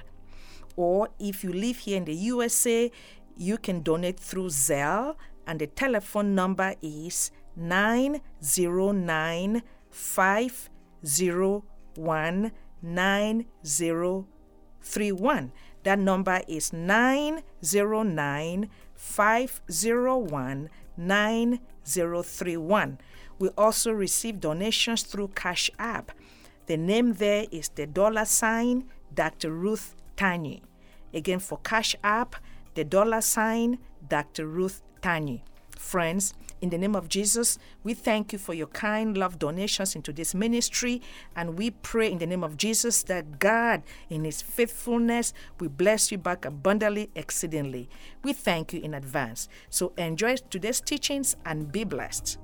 Or 0.76 1.08
if 1.18 1.42
you 1.42 1.52
live 1.52 1.78
here 1.78 1.96
in 1.96 2.04
the 2.04 2.14
USA, 2.14 2.92
you 3.36 3.58
can 3.58 3.82
donate 3.82 4.20
through 4.20 4.48
Zelle, 4.48 5.16
and 5.46 5.58
the 5.58 5.66
telephone 5.66 6.34
number 6.34 6.74
is 6.82 7.30
909 7.56 9.62
501 9.90 12.52
9031. 12.82 15.52
That 15.84 15.98
number 15.98 16.42
is 16.46 16.72
909 16.72 18.70
501 18.94 20.70
9031. 20.96 22.98
We 23.38 23.48
also 23.58 23.92
receive 23.92 24.40
donations 24.40 25.02
through 25.02 25.28
Cash 25.28 25.70
App. 25.78 26.12
The 26.66 26.76
name 26.76 27.14
there 27.14 27.46
is 27.50 27.70
the 27.70 27.86
dollar 27.86 28.24
sign 28.24 28.84
Dr. 29.12 29.50
Ruth 29.50 29.96
Tanyi. 30.16 30.62
Again, 31.12 31.40
for 31.40 31.58
Cash 31.58 31.96
App, 32.04 32.36
the 32.74 32.84
dollar 32.84 33.20
sign 33.20 33.80
Dr. 34.08 34.46
Ruth 34.46 34.80
Tanyi. 35.02 35.42
Friends, 35.76 36.34
in 36.62 36.70
the 36.70 36.78
name 36.78 36.94
of 36.94 37.08
Jesus, 37.08 37.58
we 37.82 37.92
thank 37.92 38.32
you 38.32 38.38
for 38.38 38.54
your 38.54 38.68
kind 38.68 39.18
love 39.18 39.38
donations 39.38 39.96
into 39.96 40.12
this 40.12 40.32
ministry. 40.32 41.02
And 41.34 41.58
we 41.58 41.70
pray 41.70 42.10
in 42.10 42.18
the 42.18 42.26
name 42.26 42.44
of 42.44 42.56
Jesus 42.56 43.02
that 43.04 43.40
God, 43.40 43.82
in 44.08 44.24
His 44.24 44.40
faithfulness, 44.40 45.34
will 45.58 45.70
bless 45.70 46.12
you 46.12 46.18
back 46.18 46.44
abundantly, 46.44 47.10
exceedingly. 47.16 47.90
We 48.22 48.32
thank 48.32 48.72
you 48.72 48.80
in 48.80 48.94
advance. 48.94 49.48
So 49.70 49.92
enjoy 49.98 50.36
today's 50.36 50.80
teachings 50.80 51.36
and 51.44 51.70
be 51.70 51.82
blessed. 51.82 52.38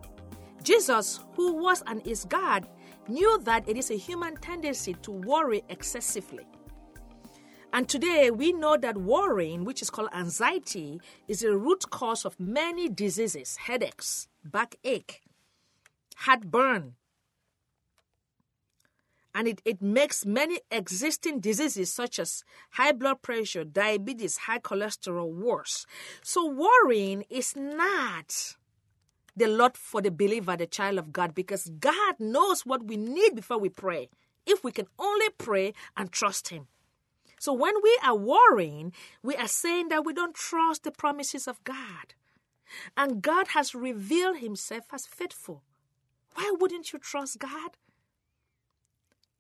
Jesus, 0.65 1.21
who 1.35 1.53
was 1.55 1.85
and 1.87 2.05
is 2.05 2.25
God, 2.25 2.67
knew 3.07 3.39
that 3.45 3.69
it 3.69 3.77
is 3.77 3.93
a 3.93 3.97
human 3.97 4.37
tendency 4.37 4.95
to 5.03 5.13
worry 5.13 5.63
excessively. 5.69 6.45
And 7.73 7.89
today 7.89 8.31
we 8.31 8.53
know 8.53 8.77
that 8.79 8.97
worrying, 8.97 9.65
which 9.65 9.83
is 9.83 9.91
called 9.91 10.09
anxiety, 10.15 11.01
is 11.27 11.43
a 11.43 11.57
root 11.57 11.91
cause 11.91 12.25
of 12.25 12.41
many 12.41 12.89
diseases 12.89 13.57
headaches, 13.57 14.29
backache, 14.43 15.21
heartburn. 16.17 16.95
And 19.35 19.47
it, 19.47 19.61
it 19.65 19.83
makes 19.83 20.25
many 20.25 20.61
existing 20.71 21.41
diseases 21.41 21.93
such 21.93 22.19
as 22.19 22.43
high 22.71 22.93
blood 22.93 23.23
pressure, 23.23 23.63
diabetes, 23.65 24.39
high 24.39 24.59
cholesterol 24.59 25.31
worse. 25.31 25.87
So 26.23 26.51
worrying 26.51 27.25
is 27.29 27.55
not 27.55 28.57
the 29.37 29.47
lot 29.47 29.77
for 29.77 30.01
the 30.01 30.11
believer, 30.11 30.57
the 30.57 30.67
child 30.67 30.99
of 30.99 31.13
God, 31.13 31.35
because 31.35 31.71
God 31.79 32.17
knows 32.19 32.63
what 32.63 32.85
we 32.85 32.97
need 32.97 33.37
before 33.37 33.59
we 33.59 33.69
pray. 33.69 34.09
If 34.47 34.65
we 34.65 34.73
can 34.73 34.87
only 34.99 35.29
pray 35.37 35.75
and 35.97 36.11
trust 36.11 36.49
Him. 36.49 36.67
So 37.39 37.53
when 37.53 37.75
we 37.83 37.99
are 38.05 38.17
worrying, 38.17 38.93
we 39.23 39.37
are 39.37 39.49
saying 39.49 39.89
that 39.89 40.05
we 40.05 40.13
don't 40.13 40.35
trust 40.35 40.85
the 40.85 40.91
promises 40.91 41.47
of 41.47 41.63
God. 41.65 42.15
And 42.97 43.23
God 43.23 43.49
has 43.49 43.75
revealed 43.75 44.39
himself 44.39 44.85
as 44.93 45.07
faithful. 45.07 45.63
Why 46.35 46.55
wouldn't 46.59 46.93
you 46.93 46.99
trust 46.99 47.39
God? 47.39 47.71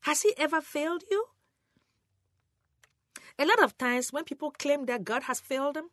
Has 0.02 0.22
he 0.22 0.32
ever 0.36 0.60
failed 0.60 1.04
you? 1.10 1.26
A 3.38 3.44
lot 3.44 3.62
of 3.62 3.76
times 3.78 4.12
when 4.12 4.24
people 4.24 4.50
claim 4.50 4.86
that 4.86 5.04
God 5.04 5.24
has 5.24 5.40
failed 5.40 5.76
them, 5.76 5.90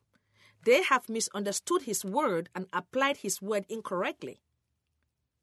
they 0.64 0.82
have 0.84 1.10
misunderstood 1.10 1.84
his 1.84 2.04
word 2.04 2.50
and 2.56 2.68
applied 2.74 3.18
his 3.18 3.42
word 3.42 3.66
incorrectly. 3.70 4.40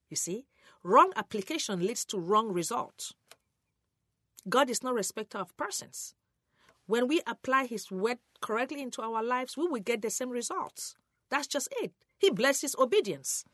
You 0.09 0.17
see, 0.17 0.47
wrong 0.83 1.13
application 1.15 1.87
leads 1.87 2.05
to 2.07 2.19
wrong 2.19 2.53
results. 2.53 3.15
God 4.49 4.69
is 4.69 4.83
no 4.83 4.93
respecter 4.93 5.39
of 5.39 5.57
persons. 5.57 6.15
When 6.87 7.09
we 7.09 7.21
apply 7.27 7.67
His 7.67 7.91
word 7.91 8.19
correctly 8.41 8.83
into 8.83 9.03
our 9.03 9.23
lives, 9.23 9.57
we 9.57 9.67
will 9.67 9.81
get 9.81 10.03
the 10.03 10.11
same 10.11 10.31
results. 10.31 10.97
That's 11.31 11.47
just 11.47 11.69
it. 11.81 11.93
He 12.19 12.31
blesses 12.31 12.77
obedience. 12.79 13.45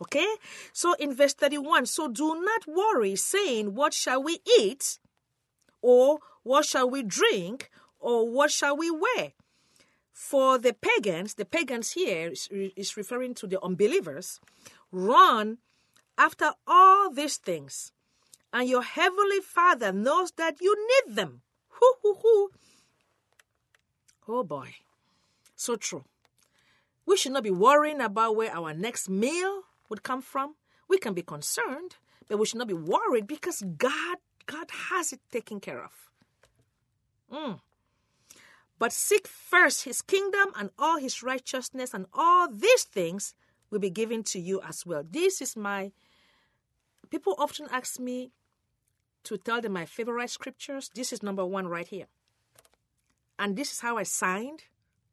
Okay? 0.00 0.26
So 0.72 0.94
in 0.94 1.14
verse 1.14 1.34
31, 1.34 1.86
so 1.86 2.08
do 2.08 2.40
not 2.40 2.66
worry, 2.66 3.16
saying, 3.16 3.74
What 3.74 3.92
shall 3.94 4.22
we 4.22 4.40
eat? 4.58 4.98
Or 5.82 6.18
what 6.42 6.64
shall 6.64 6.88
we 6.88 7.02
drink? 7.02 7.70
Or 8.00 8.28
what 8.28 8.50
shall 8.50 8.76
we 8.76 8.90
wear? 8.90 9.32
For 10.12 10.58
the 10.58 10.72
pagans, 10.72 11.34
the 11.34 11.44
pagans 11.44 11.92
here 11.92 12.28
is, 12.28 12.48
is 12.50 12.96
referring 12.96 13.34
to 13.34 13.46
the 13.46 13.62
unbelievers, 13.62 14.40
run 14.90 15.58
after 16.16 16.52
all 16.66 17.10
these 17.10 17.36
things 17.36 17.92
and 18.52 18.68
your 18.68 18.82
heavenly 18.82 19.40
Father 19.40 19.92
knows 19.92 20.32
that 20.32 20.60
you 20.60 20.74
need 20.76 21.16
them. 21.16 21.42
Hoo, 21.80 21.94
hoo, 22.02 22.14
hoo. 22.22 22.50
Oh 24.28 24.42
boy, 24.42 24.74
so 25.56 25.76
true. 25.76 26.04
We 27.06 27.16
should 27.16 27.32
not 27.32 27.42
be 27.42 27.50
worrying 27.50 28.00
about 28.00 28.36
where 28.36 28.52
our 28.52 28.74
next 28.74 29.08
meal 29.08 29.62
would 29.88 30.02
come 30.02 30.20
from. 30.20 30.56
We 30.88 30.98
can 30.98 31.14
be 31.14 31.22
concerned, 31.22 31.96
but 32.28 32.38
we 32.38 32.46
should 32.46 32.58
not 32.58 32.68
be 32.68 32.74
worried 32.74 33.26
because 33.26 33.62
God, 33.78 34.18
God 34.46 34.68
has 34.90 35.12
it 35.12 35.20
taken 35.32 35.60
care 35.60 35.82
of. 35.82 35.92
Mm. 37.32 37.60
But 38.78 38.92
seek 38.92 39.26
first 39.26 39.84
his 39.84 40.02
kingdom 40.02 40.48
and 40.56 40.70
all 40.78 40.98
his 40.98 41.22
righteousness, 41.22 41.94
and 41.94 42.06
all 42.12 42.48
these 42.48 42.84
things 42.84 43.34
will 43.70 43.80
be 43.80 43.90
given 43.90 44.22
to 44.24 44.38
you 44.38 44.60
as 44.62 44.84
well. 44.84 45.04
This 45.08 45.40
is 45.40 45.56
my. 45.56 45.92
People 47.10 47.34
often 47.38 47.66
ask 47.72 47.98
me 47.98 48.30
to 49.28 49.36
tell 49.36 49.60
them 49.60 49.72
my 49.72 49.84
favorite 49.84 50.30
scriptures. 50.30 50.90
This 50.94 51.12
is 51.12 51.22
number 51.22 51.44
one 51.44 51.68
right 51.68 51.86
here. 51.86 52.06
And 53.38 53.56
this 53.56 53.72
is 53.72 53.80
how 53.80 53.98
I 53.98 54.02
signed 54.02 54.64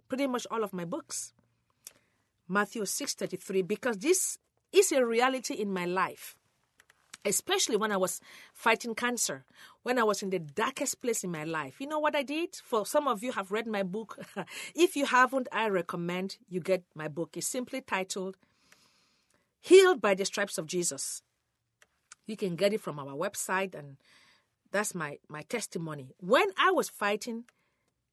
pretty 0.08 0.26
much 0.26 0.48
all 0.50 0.64
of 0.64 0.74
my 0.74 0.86
books. 0.86 1.34
Matthew 2.48 2.84
6:33 2.86 3.62
because 3.62 3.98
this 3.98 4.38
is 4.72 4.92
a 4.92 5.06
reality 5.06 5.54
in 5.54 5.74
my 5.74 5.86
life 5.86 6.36
especially 7.26 7.76
when 7.76 7.92
I 7.92 7.98
was 7.98 8.22
fighting 8.54 8.94
cancer, 8.94 9.46
when 9.82 9.98
I 9.98 10.04
was 10.04 10.22
in 10.22 10.30
the 10.30 10.40
darkest 10.40 11.02
place 11.02 11.24
in 11.24 11.32
my 11.32 11.44
life. 11.44 11.82
You 11.82 11.88
know 11.88 11.98
what 11.98 12.16
I 12.16 12.22
did? 12.22 12.56
For 12.64 12.86
some 12.86 13.08
of 13.08 13.24
you 13.24 13.32
have 13.32 13.52
read 13.52 13.66
my 13.66 13.82
book. 13.82 14.20
if 14.76 14.96
you 14.96 15.08
haven't, 15.08 15.48
I 15.52 15.70
recommend 15.70 16.38
you 16.48 16.60
get 16.60 16.84
my 16.94 17.08
book. 17.08 17.36
It's 17.36 17.48
simply 17.48 17.82
titled 17.82 18.38
Healed 19.60 20.02
by 20.02 20.14
the 20.14 20.26
Stripes 20.26 20.60
of 20.60 20.68
Jesus. 20.68 21.24
You 22.26 22.38
can 22.38 22.56
get 22.56 22.74
it 22.74 22.82
from 22.82 23.00
our 23.00 23.16
website 23.16 23.76
and 23.76 23.98
that's 24.72 24.96
my 24.96 25.20
my 25.30 25.44
testimony. 25.44 26.10
When 26.20 26.48
I 26.58 26.72
was 26.72 26.90
fighting 26.90 27.46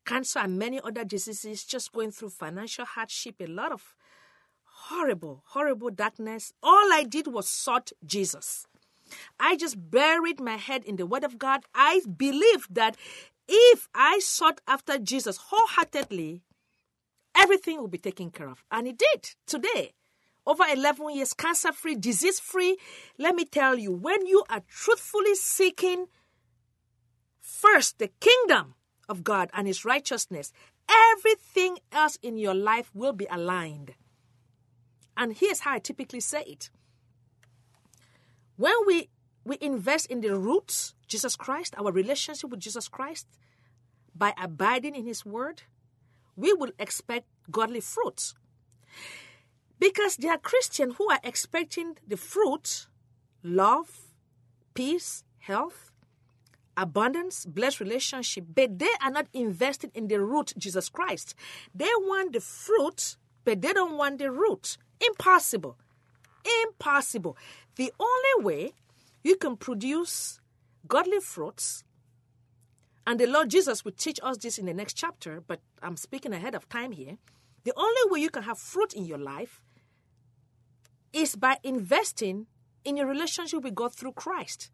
cancer 0.05 0.41
and 0.41 0.59
many 0.59 0.81
other 0.81 1.05
diseases, 1.05 1.65
just 1.65 1.93
going 1.93 2.11
through 2.11 2.31
financial 2.31 2.85
hardship, 2.85 3.37
a 3.41 3.47
lot 3.47 3.73
of 3.73 3.97
horrible, 4.65 5.43
horrible 5.49 5.91
darkness, 5.91 6.53
all 6.63 6.93
I 6.93 7.05
did 7.09 7.27
was 7.27 7.49
sought 7.49 7.93
Jesus. 8.05 8.67
I 9.39 9.57
just 9.57 9.91
buried 9.91 10.41
my 10.41 10.57
head 10.57 10.85
in 10.85 10.97
the 10.97 11.07
Word 11.07 11.25
of 11.25 11.39
God. 11.39 11.65
I 11.75 12.01
believed 12.17 12.75
that 12.75 12.97
if 13.49 13.89
I 13.95 14.19
sought 14.21 14.61
after 14.67 14.99
Jesus 14.99 15.37
wholeheartedly, 15.49 16.43
everything 17.37 17.79
will 17.79 17.89
be 17.89 17.99
taken 17.99 18.31
care 18.31 18.49
of. 18.49 18.65
And 18.71 18.87
it 18.87 18.99
did 18.99 19.35
today. 19.47 19.93
Over 20.47 20.65
11 20.73 21.15
years, 21.15 21.35
cancer 21.35 21.73
free, 21.73 21.95
disease 21.95 22.41
free. 22.41 22.77
Let 23.19 23.35
me 23.35 23.45
tell 23.45 23.79
you, 23.79 23.93
when 23.93 24.27
you 24.27 24.43
are 24.51 24.63
truthfully 24.69 25.35
seeking 25.37 26.07
first 27.41 27.99
the 27.99 28.09
kingdom 28.21 28.75
of 29.09 29.23
God 29.23 29.51
and 29.53 29.67
His 29.67 29.85
righteousness, 29.85 30.53
everything 30.91 31.79
else 31.93 32.19
in 32.23 32.39
your 32.39 32.55
life 32.55 32.91
will 32.95 33.13
be 33.13 33.27
aligned. 33.31 33.95
And 35.17 35.37
here's 35.37 35.61
how 35.61 35.75
I 35.75 35.79
typically 35.79 36.21
say 36.21 36.43
it 36.43 36.71
when 38.57 38.75
we 38.87 39.09
we 39.45 39.59
invest 39.61 40.07
in 40.07 40.21
the 40.21 40.39
roots, 40.39 40.95
Jesus 41.09 41.35
Christ, 41.35 41.75
our 41.77 41.91
relationship 41.91 42.51
with 42.51 42.61
Jesus 42.61 42.87
Christ, 42.89 43.27
by 44.15 44.35
abiding 44.41 44.95
in 44.95 45.05
His 45.05 45.27
Word, 45.27 45.63
we 46.37 46.53
will 46.53 46.71
expect 46.79 47.27
godly 47.51 47.81
fruits. 47.81 48.35
Because 49.83 50.15
there 50.15 50.31
are 50.31 50.39
Christians 50.39 50.95
who 50.97 51.11
are 51.11 51.19
expecting 51.25 51.97
the 52.07 52.17
fruit, 52.17 52.87
love, 53.43 53.91
peace, 54.75 55.25
health, 55.41 55.91
abundance, 56.77 57.45
blessed 57.45 57.81
relationship, 57.81 58.45
but 58.55 58.79
they 58.79 58.95
are 59.03 59.11
not 59.11 59.27
invested 59.33 59.91
in 59.93 60.07
the 60.07 60.21
root, 60.21 60.53
Jesus 60.57 60.89
Christ. 60.89 61.35
They 61.75 61.91
want 61.99 62.33
the 62.33 62.41
fruit, 62.41 63.17
but 63.45 63.61
they 63.61 63.73
don't 63.73 63.97
want 63.97 64.19
the 64.21 64.31
root. 64.31 64.77
Impossible. 65.05 65.77
Impossible. 66.63 67.37
The 67.75 67.93
only 67.99 68.45
way 68.45 68.75
you 69.25 69.35
can 69.35 69.57
produce 69.57 70.41
godly 70.87 71.19
fruits, 71.19 71.83
and 73.05 73.19
the 73.19 73.27
Lord 73.27 73.51
Jesus 73.51 73.85
will 73.85 73.99
teach 73.99 74.21
us 74.23 74.37
this 74.37 74.59
in 74.59 74.67
the 74.67 74.75
next 74.75 74.95
chapter, 74.95 75.43
but 75.45 75.59
I'm 75.83 75.97
speaking 75.97 76.33
ahead 76.33 76.55
of 76.55 76.69
time 76.69 76.93
here. 76.93 77.17
The 77.65 77.73
only 77.77 78.03
way 78.13 78.21
you 78.21 78.31
can 78.31 78.45
have 78.45 78.59
fruit 78.59 78.93
in 78.93 79.05
your 79.05 79.19
life 79.19 79.61
is 81.13 81.37
by 81.37 81.57
investing 81.63 82.47
in 82.85 82.97
your 82.97 83.07
relationship 83.07 83.63
with 83.63 83.75
God 83.75 83.95
through 83.95 84.13
Christ. 84.13 84.71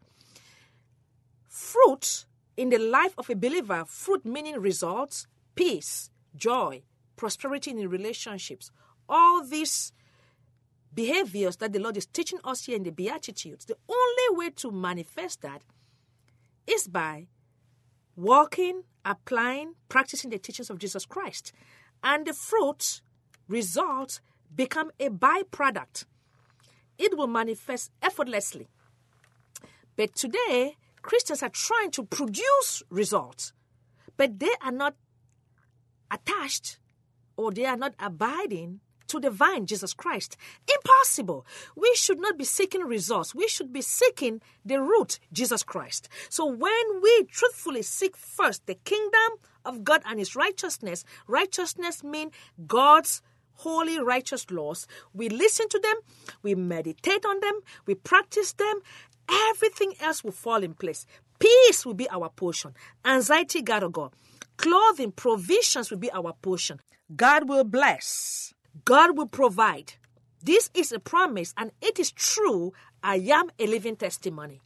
Fruit 1.47 2.25
in 2.57 2.69
the 2.69 2.77
life 2.77 3.13
of 3.17 3.29
a 3.29 3.35
believer, 3.35 3.85
fruit 3.85 4.25
meaning 4.25 4.59
results, 4.59 5.27
peace, 5.55 6.09
joy, 6.35 6.81
prosperity 7.15 7.71
in 7.71 7.89
relationships. 7.89 8.71
All 9.07 9.43
these 9.43 9.91
behaviors 10.93 11.57
that 11.57 11.73
the 11.73 11.79
Lord 11.79 11.97
is 11.97 12.05
teaching 12.05 12.39
us 12.43 12.65
here 12.65 12.75
in 12.75 12.83
the 12.83 12.91
Beatitudes, 12.91 13.65
the 13.65 13.77
only 13.87 14.37
way 14.37 14.49
to 14.57 14.71
manifest 14.71 15.41
that 15.41 15.61
is 16.67 16.87
by 16.87 17.27
walking, 18.15 18.83
applying, 19.05 19.75
practicing 19.87 20.29
the 20.29 20.37
teachings 20.37 20.69
of 20.69 20.79
Jesus 20.79 21.05
Christ. 21.05 21.53
And 22.03 22.25
the 22.25 22.33
fruit, 22.33 23.01
results, 23.47 24.21
become 24.53 24.91
a 24.99 25.09
byproduct. 25.09 26.05
It 26.99 27.17
will 27.17 27.27
manifest 27.27 27.91
effortlessly. 28.01 28.67
But 29.95 30.15
today, 30.15 30.75
Christians 31.01 31.41
are 31.41 31.49
trying 31.49 31.91
to 31.91 32.03
produce 32.03 32.83
results, 32.89 33.53
but 34.17 34.39
they 34.39 34.53
are 34.61 34.71
not 34.71 34.95
attached 36.11 36.77
or 37.37 37.51
they 37.51 37.65
are 37.65 37.77
not 37.77 37.95
abiding 37.99 38.81
to 39.07 39.19
the 39.19 39.29
vine, 39.29 39.65
Jesus 39.65 39.93
Christ. 39.93 40.37
Impossible. 40.71 41.45
We 41.75 41.91
should 41.95 42.19
not 42.19 42.37
be 42.37 42.45
seeking 42.45 42.81
results. 42.81 43.33
We 43.33 43.47
should 43.47 43.73
be 43.73 43.81
seeking 43.81 44.41
the 44.63 44.81
root, 44.81 45.19
Jesus 45.33 45.63
Christ. 45.63 46.09
So 46.29 46.45
when 46.45 47.01
we 47.01 47.23
truthfully 47.23 47.81
seek 47.81 48.15
first 48.15 48.65
the 48.65 48.75
kingdom 48.75 49.39
of 49.65 49.83
God 49.83 50.01
and 50.05 50.19
His 50.19 50.35
righteousness, 50.35 51.03
righteousness 51.27 52.03
means 52.03 52.33
God's 52.67 53.21
holy, 53.59 53.99
righteous 53.99 54.49
laws. 54.49 54.87
We 55.13 55.29
listen 55.29 55.67
to 55.69 55.79
them, 55.79 55.95
we 56.41 56.55
meditate 56.55 57.25
on 57.25 57.39
them, 57.39 57.59
we 57.85 57.95
practice 57.95 58.53
them, 58.53 58.79
everything 59.49 59.93
else 59.99 60.23
will 60.23 60.31
fall 60.31 60.63
in 60.63 60.73
place. 60.73 61.05
Peace 61.39 61.85
will 61.85 61.93
be 61.93 62.09
our 62.09 62.29
portion. 62.29 62.73
Anxiety 63.05 63.61
gotta 63.61 63.89
go. 63.89 64.11
Clothing, 64.57 65.11
provisions 65.11 65.89
will 65.89 65.97
be 65.97 66.11
our 66.11 66.33
portion. 66.41 66.79
God 67.15 67.47
will 67.49 67.63
bless. 67.63 68.53
God 68.85 69.17
will 69.17 69.27
provide. 69.27 69.93
This 70.43 70.69
is 70.73 70.91
a 70.91 70.99
promise 70.99 71.53
and 71.57 71.71
it 71.81 71.99
is 71.99 72.11
true. 72.11 72.73
I 73.03 73.15
am 73.15 73.51
a 73.57 73.67
living 73.67 73.95
testimony. 73.95 74.61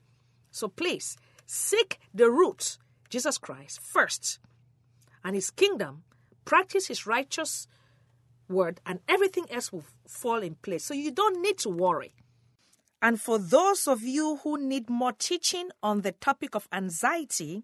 So 0.52 0.68
please 0.68 1.18
seek 1.46 2.00
the 2.14 2.30
root, 2.30 2.78
Jesus 3.10 3.38
Christ, 3.38 3.80
first, 3.82 4.40
and 5.24 5.36
his 5.36 5.52
kingdom. 5.52 6.04
Practice 6.46 6.88
his 6.88 7.08
righteous 7.08 7.68
word, 8.50 8.82
and 8.86 9.00
everything 9.08 9.46
else 9.50 9.72
will 9.72 9.86
fall 10.08 10.44
in 10.44 10.56
place. 10.56 10.86
So 10.86 10.94
you 10.94 11.12
don't 11.12 11.42
need 11.42 11.58
to 11.60 11.70
worry. 11.70 12.14
And 13.02 13.20
for 13.20 13.38
those 13.38 13.88
of 13.88 14.02
you 14.02 14.40
who 14.44 14.58
need 14.58 14.90
more 14.90 15.12
teaching 15.12 15.70
on 15.82 16.02
the 16.02 16.14
topic 16.14 16.56
of 16.56 16.68
anxiety, 16.72 17.64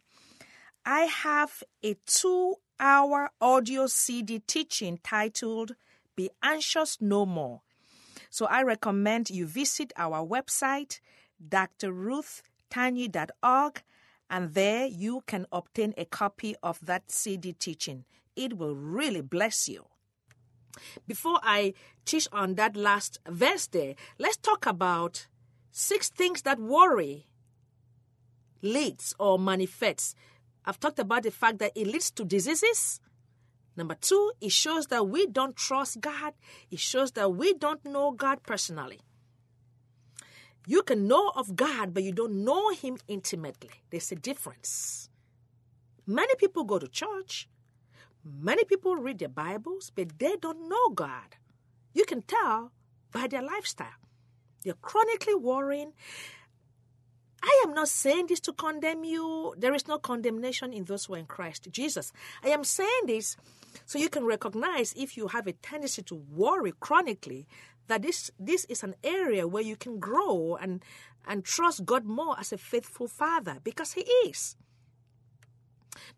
I 0.86 1.02
have 1.02 1.64
a 1.84 1.96
two 2.06 2.56
hour 2.80 3.30
audio 3.40 3.88
CD 3.88 4.40
teaching 4.40 5.00
titled 5.04 5.76
be 6.16 6.30
anxious 6.44 6.98
no 7.00 7.26
more. 7.26 7.62
So 8.30 8.46
I 8.46 8.64
recommend 8.64 9.30
you 9.30 9.46
visit 9.46 9.94
our 9.96 10.26
website, 10.26 11.00
drruthtanyi.org, 11.42 13.84
and 14.30 14.54
there 14.54 14.86
you 14.86 15.24
can 15.26 15.46
obtain 15.52 15.94
a 15.98 16.04
copy 16.04 16.56
of 16.62 16.86
that 16.86 17.10
CD 17.10 17.54
teaching. 17.54 18.04
It 18.36 18.58
will 18.58 18.76
really 18.76 19.22
bless 19.22 19.70
you. 19.70 19.86
Before 21.08 21.40
I 21.44 21.74
teach 22.06 22.28
on 22.32 22.56
that 22.56 22.76
last 22.76 23.20
verse 23.28 23.68
there, 23.68 23.96
let's 24.18 24.38
talk 24.38 24.66
about 24.66 25.28
six 25.72 26.10
things 26.10 26.44
that 26.44 26.60
worry 26.60 27.28
leads 28.62 29.14
or 29.20 29.40
manifests. 29.40 30.16
I've 30.66 30.80
talked 30.80 31.00
about 31.00 31.24
the 31.24 31.32
fact 31.32 31.60
that 31.60 31.72
it 31.76 31.88
leads 31.88 32.12
to 32.12 32.26
diseases, 32.26 33.00
Number 33.80 33.96
two, 33.96 34.34
it 34.42 34.52
shows 34.52 34.88
that 34.88 35.08
we 35.08 35.26
don't 35.26 35.56
trust 35.56 36.02
God. 36.02 36.34
It 36.70 36.80
shows 36.80 37.14
that 37.14 37.30
we 37.30 37.54
don't 37.54 37.84
know 37.86 38.12
God 38.12 38.44
personally. 38.44 39.00
You 40.68 40.84
can 40.84 41.08
know 41.08 41.32
of 41.34 41.56
God, 41.56 41.94
but 41.94 42.04
you 42.04 42.12
don't 42.12 42.44
know 42.44 42.72
Him 42.72 42.98
intimately. 43.08 43.70
There's 43.90 44.12
a 44.12 44.16
difference. 44.16 45.10
Many 46.06 46.36
people 46.36 46.66
go 46.66 46.78
to 46.78 46.90
church, 46.90 47.48
many 48.24 48.64
people 48.64 48.96
read 48.96 49.20
their 49.20 49.30
Bibles, 49.30 49.92
but 49.96 50.20
they 50.20 50.36
don't 50.38 50.70
know 50.70 50.90
God. 50.94 51.36
You 51.94 52.06
can 52.06 52.22
tell 52.22 52.72
by 53.12 53.28
their 53.28 53.42
lifestyle. 53.42 54.00
They're 54.64 54.74
chronically 54.82 55.36
worrying. 55.36 55.94
I 57.42 57.64
am 57.66 57.74
not 57.74 57.88
saying 57.88 58.28
this 58.28 58.42
to 58.42 58.54
condemn 58.54 59.04
you. 59.04 59.54
There 59.58 59.74
is 59.74 59.88
no 59.88 59.98
condemnation 59.98 60.74
in 60.74 60.84
those 60.84 61.06
who 61.06 61.14
are 61.14 61.18
in 61.18 61.26
Christ 61.26 61.70
Jesus. 61.72 62.12
I 62.44 62.50
am 62.50 62.64
saying 62.64 63.06
this 63.08 63.38
so 63.86 63.98
you 63.98 64.10
can 64.10 64.26
recognize 64.26 64.94
if 64.98 65.16
you 65.16 65.28
have 65.30 65.48
a 65.48 65.54
tendency 65.54 66.02
to 66.04 66.16
worry 66.16 66.74
chronically 66.80 67.48
that 67.88 68.02
this 68.02 68.30
this 68.40 68.66
is 68.66 68.84
an 68.84 68.96
area 69.04 69.48
where 69.48 69.64
you 69.64 69.76
can 69.76 70.00
grow 70.00 70.58
and 70.60 70.84
and 71.26 71.46
trust 71.46 71.86
God 71.86 72.06
more 72.06 72.40
as 72.40 72.52
a 72.52 72.58
faithful 72.58 73.08
father 73.08 73.60
because 73.64 73.94
he 73.94 74.02
is. 74.02 74.56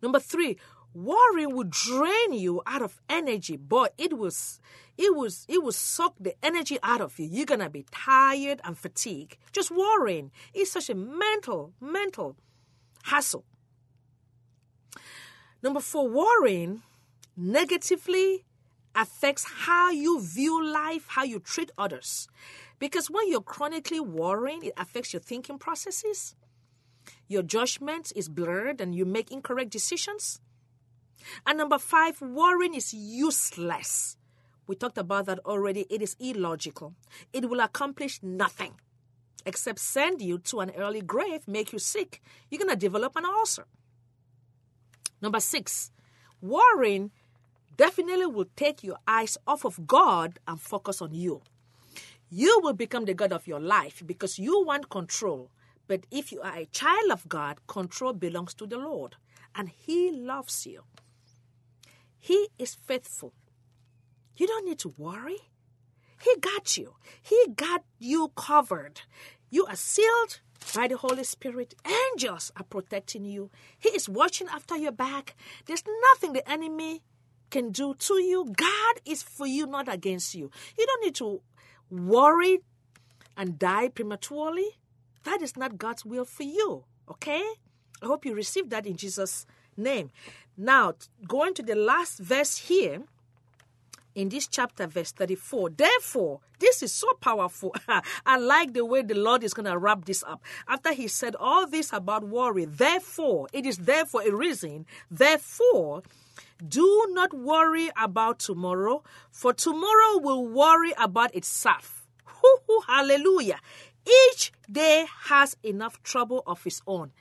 Number 0.02 0.20
3, 0.20 0.58
worrying 0.94 1.56
will 1.56 1.68
drain 1.70 2.34
you 2.34 2.62
out 2.66 2.82
of 2.82 3.02
energy, 3.10 3.58
but 3.58 3.94
it 3.98 4.18
was 4.18 4.60
it 4.98 5.16
was 5.16 5.46
it 5.48 5.64
will 5.64 5.72
suck 5.72 6.16
the 6.20 6.36
energy 6.44 6.78
out 6.84 7.02
of 7.02 7.18
you. 7.20 7.28
You're 7.28 7.46
gonna 7.46 7.70
be 7.70 7.86
tired 7.92 8.62
and 8.64 8.78
fatigued. 8.78 9.38
Just 9.52 9.72
worrying. 9.72 10.32
It's 10.54 10.72
such 10.72 10.90
a 10.90 10.96
mental, 10.96 11.74
mental 11.80 12.36
hassle. 13.04 13.46
Number 15.64 15.80
four, 15.80 16.10
worrying 16.10 16.82
negatively 17.38 18.46
affects 18.96 19.46
how 19.66 19.92
you 19.92 20.22
view 20.22 20.64
life, 20.64 21.06
how 21.08 21.24
you 21.24 21.40
treat 21.40 21.72
others. 21.78 22.28
Because 22.80 23.10
when 23.10 23.30
you're 23.30 23.42
chronically 23.42 24.00
worrying, 24.00 24.64
it 24.64 24.74
affects 24.76 25.14
your 25.14 25.22
thinking 25.22 25.58
processes. 25.58 26.36
Your 27.28 27.44
judgment 27.44 28.12
is 28.16 28.28
blurred 28.28 28.82
and 28.82 28.94
you 28.94 29.06
make 29.06 29.32
incorrect 29.32 29.70
decisions. 29.70 30.42
And 31.46 31.58
number 31.58 31.80
five, 31.80 32.22
worrying 32.22 32.76
is 32.76 32.94
useless. 32.94 34.18
We 34.68 34.76
talked 34.76 34.98
about 34.98 35.26
that 35.26 35.40
already. 35.40 35.86
It 35.90 36.02
is 36.02 36.16
illogical. 36.20 36.94
It 37.34 37.50
will 37.50 37.60
accomplish 37.60 38.20
nothing 38.22 38.74
except 39.46 39.80
send 39.80 40.22
you 40.22 40.38
to 40.38 40.60
an 40.60 40.72
early 40.78 41.02
grave, 41.02 41.48
make 41.48 41.74
you 41.74 41.80
sick. 41.80 42.22
You're 42.50 42.60
going 42.60 42.70
to 42.70 42.76
develop 42.76 43.16
an 43.16 43.26
ulcer. 43.26 43.66
Number 45.22 45.40
six, 45.40 45.92
worrying 46.42 47.12
definitely 47.78 48.28
will 48.28 48.48
take 48.56 48.84
your 48.84 48.98
eyes 49.08 49.38
off 49.48 49.66
of 49.66 49.88
God 49.88 50.40
and 50.48 50.60
focus 50.60 51.02
on 51.02 51.14
you. 51.14 51.42
You 52.30 52.60
will 52.64 52.74
become 52.74 53.06
the 53.06 53.14
God 53.14 53.34
of 53.34 53.48
your 53.48 53.60
life 53.60 54.04
because 54.06 54.40
you 54.40 54.64
want 54.64 54.90
control. 54.90 55.52
But 55.88 56.06
if 56.12 56.32
you 56.32 56.42
are 56.42 56.56
a 56.56 56.66
child 56.68 57.12
of 57.12 57.28
God, 57.28 57.60
control 57.68 58.14
belongs 58.14 58.54
to 58.56 58.66
the 58.66 58.78
Lord, 58.78 59.18
and 59.54 59.68
He 59.68 60.12
loves 60.12 60.66
you. 60.66 60.84
He 62.22 62.50
is 62.60 62.76
faithful. 62.76 63.34
You 64.38 64.46
don't 64.46 64.66
need 64.66 64.78
to 64.80 64.94
worry. 64.96 65.40
He 66.22 66.36
got 66.40 66.78
you. 66.78 66.94
He 67.20 67.48
got 67.56 67.84
you 67.98 68.32
covered. 68.36 69.02
You 69.50 69.66
are 69.66 69.76
sealed 69.76 70.40
by 70.76 70.88
the 70.88 70.98
Holy 70.98 71.24
Spirit. 71.24 71.74
Angels 71.84 72.52
are 72.56 72.64
protecting 72.64 73.26
you. 73.26 73.50
He 73.80 73.90
is 73.90 74.08
watching 74.08 74.48
after 74.50 74.78
your 74.78 74.92
back. 74.92 75.36
There's 75.66 75.84
nothing 76.12 76.34
the 76.34 76.48
enemy 76.50 77.02
can 77.50 77.72
do 77.72 77.96
to 77.96 78.14
you. 78.14 78.54
God 78.56 79.02
is 79.04 79.24
for 79.24 79.48
you, 79.48 79.66
not 79.66 79.92
against 79.92 80.36
you. 80.36 80.52
You 80.78 80.86
don't 80.86 81.04
need 81.04 81.16
to 81.16 81.42
worry 81.90 82.60
and 83.36 83.58
die 83.58 83.90
prematurely. 83.90 84.78
That 85.24 85.42
is 85.42 85.58
not 85.58 85.80
God's 85.80 86.06
will 86.06 86.26
for 86.26 86.44
you. 86.44 86.84
Okay? 87.10 87.44
I 88.02 88.06
hope 88.06 88.26
you 88.26 88.36
receive 88.36 88.70
that 88.70 88.86
in 88.86 88.96
Jesus' 88.96 89.48
name. 89.76 90.12
Now, 90.58 90.94
going 91.28 91.54
to 91.56 91.64
the 91.64 91.76
last 91.76 92.20
verse 92.20 92.58
here 92.58 93.04
in 94.14 94.30
this 94.30 94.48
chapter, 94.48 94.88
verse 94.88 95.12
34. 95.12 95.70
Therefore, 95.72 96.42
this 96.60 96.84
is 96.84 96.94
so 96.94 97.08
powerful. 97.22 97.74
I 98.26 98.38
like 98.38 98.74
the 98.74 98.86
way 98.86 99.02
the 99.02 99.16
Lord 99.16 99.44
is 99.44 99.54
going 99.54 99.66
to 99.66 99.78
wrap 99.78 100.06
this 100.06 100.24
up. 100.24 100.42
After 100.68 100.94
he 100.94 101.08
said 101.08 101.36
all 101.36 101.66
this 101.68 101.94
about 101.94 102.28
worry, 102.28 102.66
therefore, 102.66 103.48
it 103.54 103.66
is 103.66 103.78
therefore 103.78 104.24
a 104.24 104.36
reason. 104.36 104.86
Therefore, 105.10 106.04
do 106.66 107.08
not 107.10 107.34
worry 107.34 107.90
about 108.00 108.40
tomorrow, 108.40 109.04
for 109.32 109.54
tomorrow 109.54 110.20
will 110.20 110.46
worry 110.46 110.94
about 110.98 111.34
itself. 111.34 112.06
hallelujah. 112.88 113.60
Each 114.06 114.52
day 114.72 115.06
has 115.24 115.56
enough 115.64 116.02
trouble 116.04 116.44
of 116.46 116.66
its 116.66 116.82
own. 116.86 117.12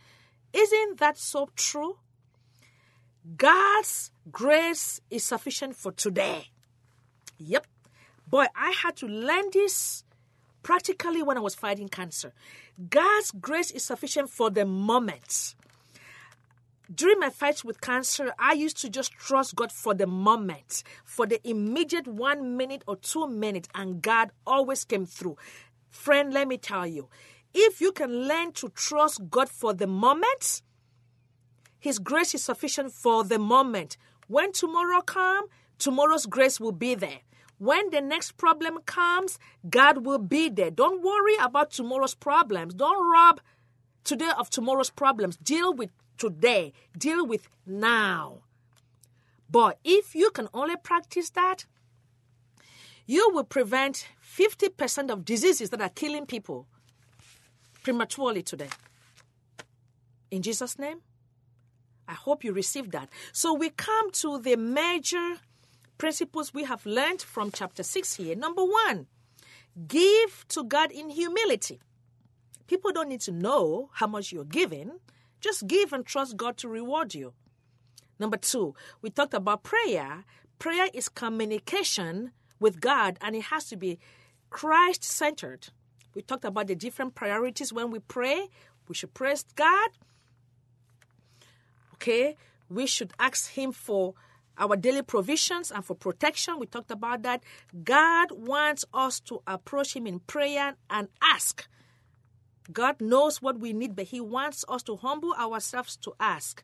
Isn't 0.52 0.98
that 0.98 1.16
so 1.16 1.48
true? 1.56 1.98
God's 3.36 4.10
grace 4.30 5.00
is 5.10 5.24
sufficient 5.24 5.76
for 5.76 5.92
today. 5.92 6.46
Yep. 7.38 7.66
Boy, 8.28 8.46
I 8.54 8.70
had 8.70 8.96
to 8.96 9.06
learn 9.06 9.44
this 9.52 10.04
practically 10.62 11.22
when 11.22 11.36
I 11.36 11.40
was 11.40 11.54
fighting 11.54 11.88
cancer. 11.88 12.32
God's 12.88 13.32
grace 13.32 13.70
is 13.70 13.84
sufficient 13.84 14.30
for 14.30 14.50
the 14.50 14.64
moment. 14.64 15.54
During 16.92 17.20
my 17.20 17.30
fights 17.30 17.64
with 17.64 17.80
cancer, 17.80 18.32
I 18.38 18.52
used 18.52 18.78
to 18.78 18.88
just 18.88 19.12
trust 19.12 19.54
God 19.54 19.70
for 19.70 19.94
the 19.94 20.06
moment, 20.06 20.82
for 21.04 21.24
the 21.24 21.40
immediate 21.48 22.08
one 22.08 22.56
minute 22.56 22.82
or 22.86 22.96
two 22.96 23.28
minutes, 23.28 23.68
and 23.74 24.02
God 24.02 24.32
always 24.46 24.84
came 24.84 25.06
through. 25.06 25.36
Friend, 25.88 26.32
let 26.32 26.48
me 26.48 26.58
tell 26.58 26.86
you, 26.86 27.08
if 27.54 27.80
you 27.80 27.92
can 27.92 28.26
learn 28.26 28.52
to 28.54 28.70
trust 28.70 29.30
God 29.30 29.48
for 29.48 29.72
the 29.72 29.86
moment, 29.86 30.62
his 31.80 31.98
grace 31.98 32.34
is 32.34 32.44
sufficient 32.44 32.92
for 32.92 33.24
the 33.24 33.38
moment. 33.38 33.96
When 34.28 34.52
tomorrow 34.52 35.00
comes, 35.00 35.48
tomorrow's 35.78 36.26
grace 36.26 36.60
will 36.60 36.72
be 36.72 36.94
there. 36.94 37.20
When 37.58 37.90
the 37.90 38.00
next 38.00 38.36
problem 38.36 38.78
comes, 38.86 39.38
God 39.68 40.06
will 40.06 40.18
be 40.18 40.48
there. 40.48 40.70
Don't 40.70 41.02
worry 41.02 41.36
about 41.40 41.70
tomorrow's 41.70 42.14
problems. 42.14 42.74
Don't 42.74 43.10
rob 43.10 43.40
today 44.04 44.30
of 44.38 44.50
tomorrow's 44.50 44.90
problems. 44.90 45.36
Deal 45.36 45.74
with 45.74 45.90
today. 46.16 46.72
Deal 46.96 47.26
with 47.26 47.48
now. 47.66 48.42
But 49.50 49.78
if 49.84 50.14
you 50.14 50.30
can 50.30 50.48
only 50.54 50.76
practice 50.76 51.30
that, 51.30 51.64
you 53.06 53.30
will 53.34 53.44
prevent 53.44 54.06
50% 54.24 55.10
of 55.10 55.24
diseases 55.24 55.70
that 55.70 55.80
are 55.80 55.88
killing 55.88 56.26
people 56.26 56.66
prematurely 57.82 58.42
today. 58.42 58.68
In 60.30 60.42
Jesus' 60.42 60.78
name, 60.78 61.00
I 62.10 62.14
hope 62.14 62.42
you 62.42 62.52
received 62.52 62.90
that. 62.90 63.08
So 63.32 63.54
we 63.54 63.70
come 63.70 64.10
to 64.12 64.40
the 64.40 64.56
major 64.56 65.36
principles 65.96 66.52
we 66.52 66.64
have 66.64 66.84
learned 66.84 67.22
from 67.22 67.52
chapter 67.52 67.84
6 67.84 68.14
here. 68.14 68.34
Number 68.34 68.64
one, 68.64 69.06
give 69.86 70.44
to 70.48 70.64
God 70.64 70.90
in 70.90 71.10
humility. 71.10 71.78
People 72.66 72.90
don't 72.90 73.08
need 73.08 73.20
to 73.22 73.30
know 73.30 73.90
how 73.92 74.08
much 74.08 74.32
you're 74.32 74.44
giving. 74.44 74.98
Just 75.40 75.68
give 75.68 75.92
and 75.92 76.04
trust 76.04 76.36
God 76.36 76.56
to 76.58 76.68
reward 76.68 77.14
you. 77.14 77.32
Number 78.18 78.36
two, 78.36 78.74
we 79.02 79.10
talked 79.10 79.34
about 79.34 79.62
prayer. 79.62 80.24
Prayer 80.58 80.88
is 80.92 81.08
communication 81.08 82.32
with 82.58 82.80
God 82.80 83.18
and 83.20 83.36
it 83.36 83.44
has 83.44 83.66
to 83.66 83.76
be 83.76 84.00
Christ 84.50 85.04
centered. 85.04 85.68
We 86.14 86.22
talked 86.22 86.44
about 86.44 86.66
the 86.66 86.74
different 86.74 87.14
priorities 87.14 87.72
when 87.72 87.92
we 87.92 88.00
pray. 88.00 88.48
We 88.88 88.96
should 88.96 89.14
praise 89.14 89.44
God 89.54 89.90
okay, 92.00 92.34
we 92.70 92.86
should 92.86 93.12
ask 93.18 93.52
Him 93.52 93.72
for 93.72 94.14
our 94.56 94.76
daily 94.76 95.02
provisions 95.02 95.70
and 95.70 95.84
for 95.84 95.94
protection. 95.94 96.58
We 96.58 96.66
talked 96.66 96.90
about 96.90 97.22
that. 97.22 97.42
God 97.84 98.28
wants 98.32 98.84
us 98.94 99.20
to 99.20 99.42
approach 99.46 99.94
Him 99.94 100.06
in 100.06 100.20
prayer 100.20 100.74
and 100.88 101.08
ask. 101.22 101.68
God 102.72 103.00
knows 103.00 103.42
what 103.42 103.58
we 103.58 103.72
need, 103.72 103.96
but 103.96 104.06
He 104.06 104.20
wants 104.20 104.64
us 104.68 104.82
to 104.84 104.96
humble 104.96 105.34
ourselves 105.34 105.96
to 105.98 106.14
ask. 106.18 106.62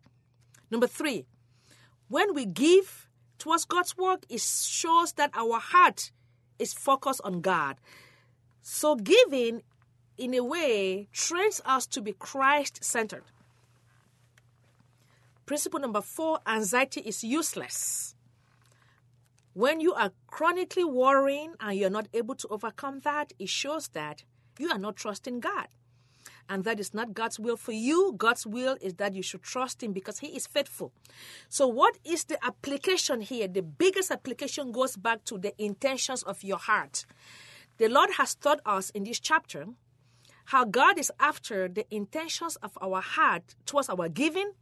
Number 0.70 0.86
three, 0.86 1.26
when 2.08 2.34
we 2.34 2.46
give 2.46 3.08
towards 3.38 3.64
God's 3.64 3.96
work, 3.96 4.24
it 4.28 4.40
shows 4.40 5.12
that 5.14 5.30
our 5.34 5.58
heart 5.58 6.12
is 6.58 6.72
focused 6.72 7.20
on 7.24 7.40
God. 7.40 7.76
So, 8.62 8.96
giving, 8.96 9.62
in 10.16 10.34
a 10.34 10.42
way, 10.42 11.08
trains 11.12 11.60
us 11.64 11.86
to 11.88 12.00
be 12.00 12.12
Christ 12.12 12.82
centered. 12.82 13.24
Principle 15.46 15.78
number 15.78 16.02
four 16.02 16.40
anxiety 16.44 17.00
is 17.00 17.22
useless. 17.22 18.16
When 19.52 19.80
you 19.80 19.94
are 19.94 20.10
chronically 20.26 20.84
worrying 20.84 21.54
and 21.60 21.78
you're 21.78 21.88
not 21.88 22.08
able 22.12 22.34
to 22.34 22.48
overcome 22.48 23.00
that, 23.04 23.32
it 23.38 23.48
shows 23.48 23.88
that 23.88 24.24
you 24.58 24.68
are 24.70 24.78
not 24.78 24.96
trusting 24.96 25.38
God. 25.38 25.68
And 26.48 26.64
that 26.64 26.80
is 26.80 26.92
not 26.92 27.14
God's 27.14 27.38
will 27.38 27.56
for 27.56 27.72
you. 27.72 28.14
God's 28.16 28.44
will 28.44 28.76
is 28.80 28.94
that 28.94 29.14
you 29.14 29.22
should 29.22 29.42
trust 29.42 29.82
Him 29.82 29.92
because 29.92 30.18
He 30.18 30.28
is 30.28 30.46
faithful. 30.46 30.92
So, 31.48 31.66
what 31.66 31.96
is 32.04 32.24
the 32.24 32.44
application 32.44 33.20
here? 33.20 33.48
The 33.48 33.62
biggest 33.62 34.10
application 34.10 34.72
goes 34.72 34.96
back 34.96 35.24
to 35.24 35.38
the 35.38 35.54
intentions 35.62 36.22
of 36.22 36.44
your 36.44 36.58
heart. 36.58 37.06
The 37.78 37.88
Lord 37.88 38.10
has 38.18 38.34
taught 38.34 38.60
us 38.66 38.90
in 38.90 39.04
this 39.04 39.20
chapter 39.20 39.66
how 40.46 40.64
God 40.64 40.98
is 40.98 41.10
after 41.18 41.68
the 41.68 41.86
intentions 41.92 42.56
of 42.56 42.78
our 42.80 43.00
heart 43.00 43.56
towards 43.64 43.88
our 43.88 44.08
giving, 44.08 44.52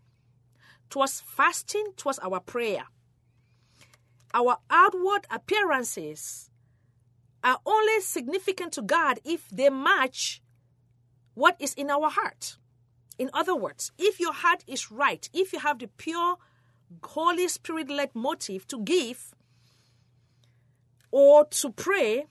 towards 0.91 1.21
fasting, 1.21 1.93
towards 1.97 2.19
our 2.21 2.41
prayer. 2.41 2.85
Our 4.33 4.59
outward 4.69 5.27
appearances 5.31 6.51
are 7.43 7.59
only 7.67 8.01
significant 8.01 8.73
to 8.73 8.83
God 8.83 9.21
if 9.25 9.49
they 9.51 9.71
match 9.71 10.43
what 11.35 11.57
is 11.61 11.75
in 11.75 11.91
our 11.91 12.09
heart. 12.09 12.57
In 13.19 13.31
other 13.33 13.55
words, 13.55 13.93
if 13.99 14.19
your 14.19 14.33
heart 14.33 14.65
is 14.67 14.91
right, 14.91 15.29
if 15.33 15.53
you 15.53 15.61
have 15.61 15.79
the 15.79 15.87
pure, 15.87 16.37
Holy 17.03 17.49
Spirit 17.49 17.91
led 17.91 18.15
motive 18.15 18.67
to 18.69 18.81
give 18.83 19.35
or 21.11 21.45
to 21.45 21.71
pray, 21.71 22.27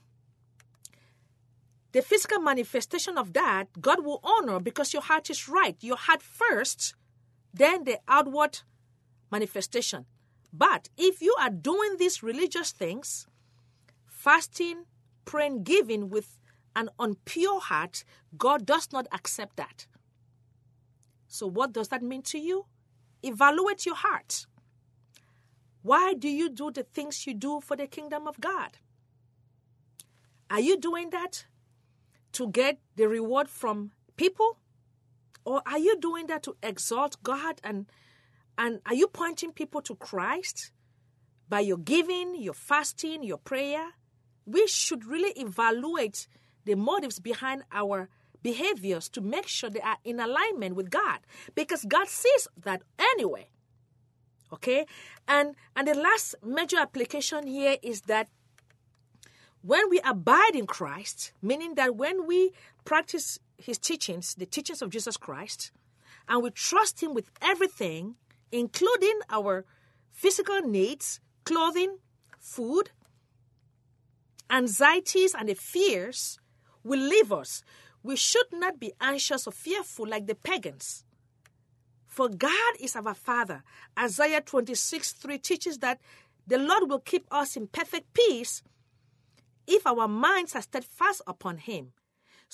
the 1.92 2.02
physical 2.02 2.40
manifestation 2.40 3.16
of 3.16 3.32
that, 3.34 3.80
God 3.80 4.04
will 4.04 4.20
honor 4.24 4.58
because 4.58 4.92
your 4.92 5.02
heart 5.02 5.30
is 5.30 5.48
right. 5.48 5.76
Your 5.80 5.96
heart 5.96 6.22
first, 6.22 6.94
then 7.54 7.84
the 7.84 7.98
outward 8.08 8.60
manifestation. 9.30 10.06
But 10.52 10.88
if 10.98 11.22
you 11.22 11.34
are 11.40 11.50
doing 11.50 11.96
these 11.98 12.22
religious 12.22 12.72
things, 12.72 13.26
fasting, 14.06 14.84
praying, 15.24 15.62
giving 15.62 16.10
with 16.10 16.38
an 16.76 16.90
unpure 16.98 17.60
heart, 17.60 18.04
God 18.36 18.66
does 18.66 18.88
not 18.92 19.06
accept 19.12 19.56
that. 19.56 19.86
So, 21.28 21.46
what 21.46 21.72
does 21.72 21.88
that 21.88 22.02
mean 22.02 22.22
to 22.22 22.38
you? 22.38 22.66
Evaluate 23.22 23.86
your 23.86 23.94
heart. 23.96 24.46
Why 25.82 26.14
do 26.14 26.28
you 26.28 26.48
do 26.48 26.70
the 26.70 26.82
things 26.82 27.26
you 27.26 27.34
do 27.34 27.60
for 27.60 27.76
the 27.76 27.86
kingdom 27.86 28.26
of 28.26 28.40
God? 28.40 28.78
Are 30.50 30.60
you 30.60 30.78
doing 30.78 31.10
that 31.10 31.46
to 32.32 32.48
get 32.48 32.78
the 32.96 33.08
reward 33.08 33.48
from 33.48 33.92
people? 34.16 34.58
Or 35.44 35.62
are 35.66 35.78
you 35.78 35.98
doing 36.00 36.26
that 36.28 36.42
to 36.44 36.56
exalt 36.62 37.22
God 37.22 37.60
and 37.62 37.86
and 38.56 38.80
are 38.86 38.94
you 38.94 39.08
pointing 39.08 39.52
people 39.52 39.82
to 39.82 39.96
Christ 39.96 40.70
by 41.48 41.60
your 41.60 41.78
giving, 41.78 42.40
your 42.40 42.54
fasting, 42.54 43.22
your 43.24 43.38
prayer? 43.38 43.90
We 44.46 44.66
should 44.68 45.04
really 45.04 45.32
evaluate 45.32 46.28
the 46.64 46.76
motives 46.76 47.18
behind 47.18 47.64
our 47.72 48.08
behaviors 48.42 49.08
to 49.08 49.20
make 49.20 49.48
sure 49.48 49.70
they 49.70 49.80
are 49.80 49.98
in 50.04 50.20
alignment 50.20 50.76
with 50.76 50.90
God 50.90 51.20
because 51.54 51.84
God 51.84 52.08
sees 52.08 52.46
that 52.62 52.82
anyway. 52.98 53.48
Okay? 54.52 54.86
And 55.26 55.56
and 55.74 55.88
the 55.88 55.94
last 55.94 56.36
major 56.44 56.78
application 56.78 57.46
here 57.46 57.76
is 57.82 58.02
that 58.02 58.28
when 59.62 59.88
we 59.88 60.00
abide 60.04 60.54
in 60.54 60.66
Christ, 60.66 61.32
meaning 61.40 61.74
that 61.76 61.96
when 61.96 62.26
we 62.26 62.52
practice 62.84 63.38
his 63.64 63.78
teachings, 63.78 64.34
the 64.34 64.46
teachings 64.46 64.82
of 64.82 64.90
Jesus 64.90 65.16
Christ, 65.16 65.72
and 66.28 66.42
we 66.42 66.50
trust 66.50 67.02
him 67.02 67.14
with 67.14 67.30
everything, 67.40 68.16
including 68.52 69.18
our 69.30 69.64
physical 70.12 70.60
needs, 70.60 71.20
clothing, 71.44 71.98
food, 72.38 72.90
anxieties, 74.50 75.34
and 75.34 75.48
the 75.48 75.54
fears 75.54 76.38
will 76.82 77.00
leave 77.00 77.32
us. 77.32 77.62
We 78.02 78.16
should 78.16 78.46
not 78.52 78.78
be 78.78 78.92
anxious 79.00 79.46
or 79.46 79.52
fearful 79.52 80.06
like 80.06 80.26
the 80.26 80.34
pagans. 80.34 81.04
For 82.06 82.28
God 82.28 82.74
is 82.78 82.94
our 82.94 83.14
Father. 83.14 83.64
Isaiah 83.98 84.40
26 84.40 85.12
3 85.12 85.38
teaches 85.38 85.78
that 85.78 86.00
the 86.46 86.58
Lord 86.58 86.88
will 86.88 87.00
keep 87.00 87.26
us 87.30 87.56
in 87.56 87.66
perfect 87.66 88.12
peace 88.12 88.62
if 89.66 89.86
our 89.86 90.06
minds 90.06 90.54
are 90.54 90.62
steadfast 90.62 91.22
upon 91.26 91.56
Him. 91.56 91.92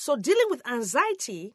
So, 0.00 0.16
dealing 0.16 0.46
with 0.48 0.66
anxiety 0.66 1.52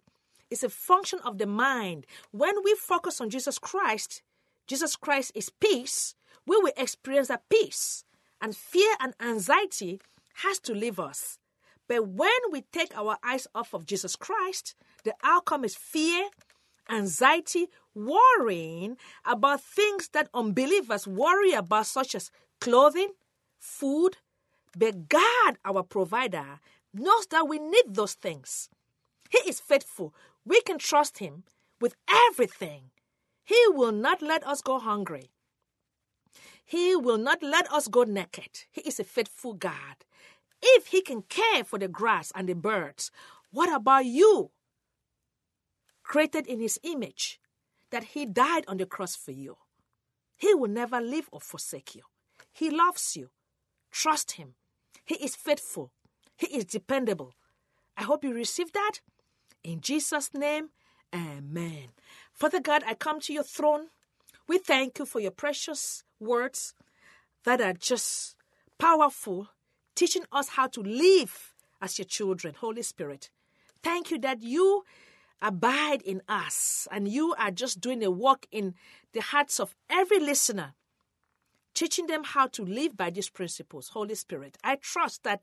is 0.51 0.63
a 0.63 0.69
function 0.69 1.17
of 1.25 1.39
the 1.39 1.47
mind. 1.47 2.05
When 2.29 2.53
we 2.63 2.75
focus 2.75 3.19
on 3.19 3.31
Jesus 3.31 3.57
Christ, 3.57 4.21
Jesus 4.67 4.95
Christ 4.95 5.31
is 5.33 5.49
peace, 5.49 6.13
we 6.45 6.55
will 6.57 6.71
experience 6.77 7.29
that 7.29 7.49
peace. 7.49 8.03
And 8.39 8.55
fear 8.55 8.93
and 8.99 9.15
anxiety 9.19 9.99
has 10.43 10.59
to 10.59 10.75
leave 10.75 10.99
us. 10.99 11.39
But 11.87 12.07
when 12.07 12.39
we 12.51 12.61
take 12.71 12.95
our 12.95 13.17
eyes 13.23 13.47
off 13.55 13.73
of 13.73 13.87
Jesus 13.87 14.15
Christ, 14.15 14.75
the 15.03 15.15
outcome 15.23 15.65
is 15.65 15.73
fear, 15.73 16.29
anxiety, 16.87 17.65
worrying 17.95 18.97
about 19.25 19.61
things 19.61 20.09
that 20.09 20.29
unbelievers 20.35 21.07
worry 21.07 21.53
about, 21.53 21.87
such 21.87 22.13
as 22.13 22.29
clothing, 22.61 23.09
food, 23.57 24.17
but 24.77 25.09
God, 25.09 25.57
our 25.63 25.81
provider, 25.81 26.59
knows 26.99 27.27
that 27.27 27.47
we 27.47 27.59
need 27.59 27.85
those 27.89 28.13
things. 28.13 28.69
He 29.29 29.49
is 29.49 29.59
faithful. 29.59 30.13
We 30.45 30.61
can 30.61 30.77
trust 30.77 31.19
Him 31.19 31.43
with 31.81 31.95
everything. 32.29 32.91
He 33.43 33.59
will 33.69 33.91
not 33.91 34.21
let 34.21 34.45
us 34.45 34.61
go 34.61 34.79
hungry. 34.79 35.31
He 36.63 36.95
will 36.95 37.17
not 37.17 37.43
let 37.43 37.71
us 37.71 37.87
go 37.87 38.03
naked. 38.03 38.65
He 38.71 38.81
is 38.81 38.99
a 38.99 39.03
faithful 39.03 39.53
God. 39.53 39.97
If 40.61 40.87
He 40.87 41.01
can 41.01 41.23
care 41.23 41.63
for 41.63 41.77
the 41.77 41.87
grass 41.87 42.31
and 42.35 42.49
the 42.49 42.55
birds, 42.55 43.11
what 43.51 43.73
about 43.73 44.05
you? 44.05 44.51
Created 46.03 46.47
in 46.47 46.59
His 46.59 46.79
image, 46.83 47.39
that 47.91 48.03
He 48.15 48.25
died 48.25 48.65
on 48.67 48.77
the 48.77 48.85
cross 48.85 49.15
for 49.15 49.31
you. 49.31 49.57
He 50.37 50.53
will 50.53 50.69
never 50.69 50.99
leave 50.99 51.29
or 51.31 51.39
forsake 51.39 51.95
you. 51.95 52.01
He 52.51 52.69
loves 52.69 53.15
you. 53.15 53.29
Trust 53.91 54.33
Him. 54.33 54.55
He 55.05 55.15
is 55.15 55.35
faithful. 55.35 55.91
He 56.37 56.47
is 56.47 56.65
dependable. 56.65 57.33
I 57.97 58.03
hope 58.03 58.23
you 58.23 58.33
receive 58.33 58.71
that. 58.73 58.99
In 59.63 59.81
Jesus' 59.81 60.33
name, 60.33 60.69
amen. 61.13 61.89
Father 62.33 62.59
God, 62.59 62.83
I 62.85 62.93
come 62.93 63.19
to 63.21 63.33
your 63.33 63.43
throne. 63.43 63.87
We 64.47 64.57
thank 64.57 64.99
you 64.99 65.05
for 65.05 65.19
your 65.19 65.31
precious 65.31 66.03
words 66.19 66.73
that 67.45 67.61
are 67.61 67.73
just 67.73 68.35
powerful, 68.77 69.49
teaching 69.95 70.23
us 70.31 70.49
how 70.49 70.67
to 70.67 70.81
live 70.81 71.53
as 71.81 71.97
your 71.97 72.05
children. 72.05 72.55
Holy 72.59 72.81
Spirit, 72.81 73.29
thank 73.81 74.11
you 74.11 74.19
that 74.19 74.43
you 74.43 74.83
abide 75.41 76.01
in 76.01 76.21
us 76.27 76.87
and 76.91 77.07
you 77.07 77.33
are 77.37 77.51
just 77.51 77.79
doing 77.79 78.03
a 78.03 78.11
work 78.11 78.45
in 78.51 78.75
the 79.13 79.21
hearts 79.21 79.59
of 79.59 79.75
every 79.89 80.19
listener 80.19 80.73
teaching 81.75 82.07
them 82.07 82.23
how 82.23 82.47
to 82.47 82.63
live 82.63 82.97
by 82.97 83.11
these 83.11 83.29
principles. 83.29 83.89
Holy 83.89 84.15
Spirit, 84.15 84.57
I 84.63 84.77
trust 84.77 85.23
that 85.23 85.41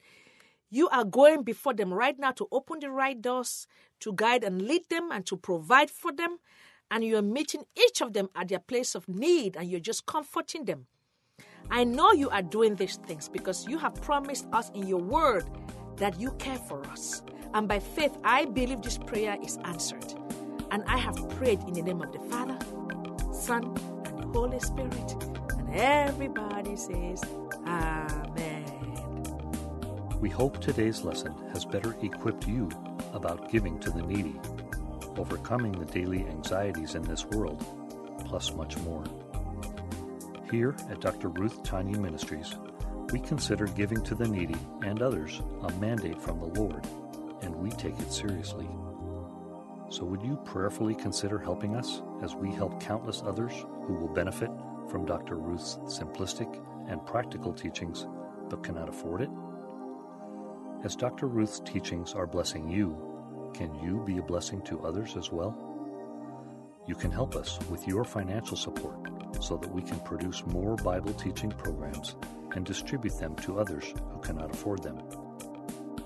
you 0.73 0.89
are 0.89 1.05
going 1.05 1.43
before 1.43 1.75
them 1.75 1.93
right 1.93 2.19
now 2.19 2.31
to 2.33 2.49
open 2.51 2.81
the 2.81 2.91
right 2.91 3.21
doors, 3.21 3.67
to 4.01 4.15
guide 4.17 4.43
and 4.43 4.63
lead 4.63 4.89
them, 4.89 5.11
and 5.13 5.27
to 5.27 5.37
provide 5.37 5.91
for 5.91 6.11
them. 6.11 6.39
And 6.91 7.05
you 7.05 7.19
are 7.19 7.23
meeting 7.23 7.65
each 7.77 8.01
of 8.01 8.15
them 8.15 8.31
at 8.35 8.49
their 8.49 8.59
place 8.59 8.95
of 8.95 9.07
need, 9.07 9.55
and 9.55 9.71
you're 9.71 9.81
just 9.81 10.07
comforting 10.07 10.65
them. 10.65 10.87
I 11.71 11.85
know 11.85 12.13
you 12.13 12.31
are 12.31 12.41
doing 12.41 12.75
these 12.77 12.97
things 12.97 13.29
because 13.29 13.69
you 13.69 13.77
have 13.77 13.95
promised 13.97 14.47
us 14.55 14.71
in 14.71 14.87
your 14.87 15.01
word 15.01 15.45
that 15.97 16.19
you 16.19 16.31
care 16.33 16.59
for 16.59 16.83
us. 16.87 17.23
And 17.53 17.69
by 17.69 17.79
faith, 17.79 18.17
I 18.25 18.47
believe 18.47 18.81
this 18.81 18.97
prayer 18.97 19.37
is 19.45 19.59
answered. 19.65 20.15
And 20.71 20.85
I 20.87 20.97
have 20.97 21.17
prayed 21.37 21.61
in 21.65 21.75
the 21.75 21.83
name 21.83 22.01
of 22.01 22.13
the 22.13 22.19
Father, 22.31 22.59
Son, 23.31 23.77
and 24.07 24.19
the 24.19 24.27
Holy 24.29 24.59
Spirit. 24.59 25.23
And 25.59 25.75
everybody 25.75 26.77
says, 26.77 27.23
Amen. 27.67 28.22
We 30.23 30.31
hope 30.31 30.61
today's 30.61 31.03
lesson 31.03 31.35
has 31.53 31.65
better 31.65 31.97
equipped 32.01 32.47
you 32.47 32.69
about 33.13 33.51
giving 33.51 33.81
to 33.81 33.91
the 33.91 34.03
needy, 34.03 34.39
overcoming 35.17 35.73
the 35.73 35.85
daily 35.85 36.25
anxieties 36.29 36.95
in 36.95 37.03
this 37.03 37.25
world, 37.25 37.61
plus 38.25 38.53
much 38.55 38.79
more. 38.79 39.03
Here 40.49 40.77
at 40.89 41.01
Dr. 41.01 41.27
Ruth 41.27 41.65
Tanyi 41.65 41.99
Ministries, 41.99 42.55
we 43.11 43.19
consider 43.19 43.67
giving 43.67 44.01
to 44.03 44.15
the 44.15 44.29
needy 44.29 44.55
and 44.85 45.03
others 45.03 45.43
a 45.63 45.73
mandate 45.81 46.23
from 46.23 46.39
the 46.39 46.61
Lord, 46.61 46.87
and 47.41 47.57
we 47.57 47.71
take 47.71 47.99
it 47.99 48.13
seriously. 48.13 48.69
So, 49.89 50.05
would 50.05 50.23
you 50.23 50.37
prayerfully 50.45 50.95
consider 50.95 51.41
helping 51.41 51.75
us 51.75 52.01
as 52.23 52.37
we 52.37 52.53
help 52.53 52.81
countless 52.81 53.25
others 53.27 53.55
who 53.87 53.95
will 53.95 54.15
benefit 54.15 54.53
from 54.89 55.05
Dr. 55.05 55.35
Ruth's 55.35 55.79
simplistic 55.87 56.65
and 56.89 57.05
practical 57.05 57.53
teachings 57.53 58.07
but 58.49 58.63
cannot 58.63 58.89
afford 58.89 59.23
it? 59.23 59.31
As 60.85 60.97
Dr. 60.97 61.29
Ruth's 61.29 61.61
teachings 61.61 62.13
are 62.13 62.27
blessing 62.27 62.69
you, 62.69 62.99
can 63.55 63.73
you 63.77 64.03
be 64.05 64.19
a 64.19 64.23
blessing 64.23 64.61
to 64.63 64.81
others 64.81 65.17
as 65.17 65.31
well? 65.31 65.57
You 66.89 66.97
can 66.97 67.13
help 67.13 67.37
us 67.37 67.57
with 67.71 67.87
your 67.87 68.03
financial 68.03 68.57
support 68.57 68.97
so 69.41 69.57
that 69.59 69.73
we 69.73 69.83
can 69.83 70.01
produce 70.01 70.45
more 70.47 70.75
Bible 70.75 71.15
teaching 71.15 71.53
programs 71.53 72.17
and 72.57 72.67
distribute 72.67 73.17
them 73.21 73.37
to 73.37 73.61
others 73.61 73.95
who 74.13 74.21
cannot 74.23 74.53
afford 74.53 74.83
them. 74.83 75.01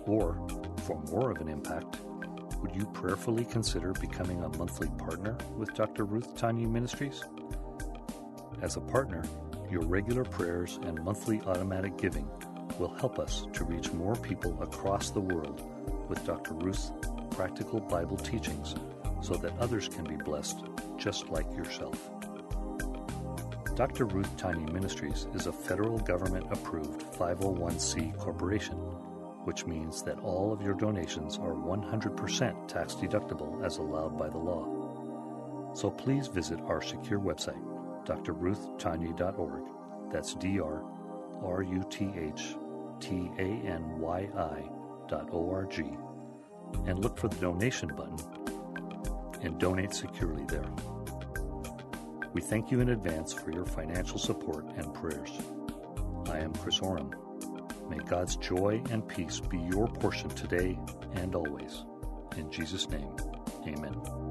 Or, 0.04 0.46
for 0.82 1.00
more 1.10 1.30
of 1.30 1.40
an 1.40 1.48
impact, 1.48 2.00
would 2.60 2.76
you 2.76 2.84
prayerfully 2.84 3.46
consider 3.46 3.94
becoming 3.94 4.44
a 4.44 4.58
monthly 4.58 4.90
partner 4.98 5.38
with 5.56 5.72
Dr. 5.72 6.04
Ruth 6.04 6.34
Tanyi 6.34 6.68
Ministries? 6.68 7.24
As 8.60 8.76
a 8.76 8.82
partner, 8.82 9.22
your 9.70 9.86
regular 9.86 10.24
prayers 10.24 10.78
and 10.82 11.02
monthly 11.02 11.40
automatic 11.46 11.96
giving 11.96 12.28
will 12.78 12.94
help 12.94 13.18
us 13.18 13.46
to 13.52 13.64
reach 13.64 13.92
more 13.92 14.16
people 14.16 14.62
across 14.62 15.10
the 15.10 15.20
world 15.20 15.62
with 16.08 16.24
Dr. 16.24 16.54
Ruth's 16.54 16.92
practical 17.30 17.80
Bible 17.80 18.16
teachings 18.16 18.74
so 19.20 19.34
that 19.34 19.58
others 19.58 19.88
can 19.88 20.04
be 20.04 20.16
blessed 20.16 20.64
just 20.96 21.28
like 21.28 21.50
yourself. 21.54 22.10
Dr. 23.74 24.06
Ruth 24.06 24.34
Tanyi 24.36 24.72
Ministries 24.72 25.26
is 25.34 25.46
a 25.46 25.52
federal 25.52 25.98
government 25.98 26.46
approved 26.50 27.02
501c 27.12 28.16
corporation, 28.18 28.76
which 29.44 29.66
means 29.66 30.02
that 30.02 30.18
all 30.20 30.52
of 30.52 30.62
your 30.62 30.74
donations 30.74 31.36
are 31.38 31.52
100% 31.52 32.68
tax 32.68 32.94
deductible 32.94 33.64
as 33.64 33.76
allowed 33.76 34.18
by 34.18 34.28
the 34.30 34.38
law. 34.38 35.72
So 35.74 35.90
please 35.90 36.26
visit 36.26 36.58
our 36.62 36.80
secure 36.80 37.20
website, 37.20 37.62
drruthtanyi.org. 38.06 39.62
That's 40.10 40.34
D 40.34 40.58
R 40.58 40.82
R 41.42 41.62
U 41.62 41.84
T 41.90 42.10
H 42.16 42.54
T 43.00 43.30
A 43.38 43.42
N 43.42 43.98
Y 43.98 44.28
I 44.36 44.68
dot 45.08 45.28
O 45.32 45.50
R 45.50 45.64
G 45.66 45.84
and 46.86 47.02
look 47.02 47.18
for 47.18 47.28
the 47.28 47.36
donation 47.36 47.88
button 47.94 48.18
and 49.42 49.58
donate 49.58 49.94
securely 49.94 50.44
there. 50.46 50.68
We 52.32 52.40
thank 52.42 52.70
you 52.70 52.80
in 52.80 52.90
advance 52.90 53.32
for 53.32 53.50
your 53.50 53.64
financial 53.64 54.18
support 54.18 54.66
and 54.76 54.92
prayers. 54.92 55.30
I 56.26 56.38
am 56.40 56.52
Chris 56.54 56.80
Oram. 56.80 57.14
May 57.88 57.98
God's 57.98 58.36
joy 58.36 58.82
and 58.90 59.06
peace 59.06 59.40
be 59.40 59.58
your 59.58 59.86
portion 59.86 60.28
today 60.30 60.78
and 61.14 61.34
always. 61.34 61.84
In 62.36 62.50
Jesus' 62.50 62.88
name, 62.90 63.14
amen. 63.66 64.25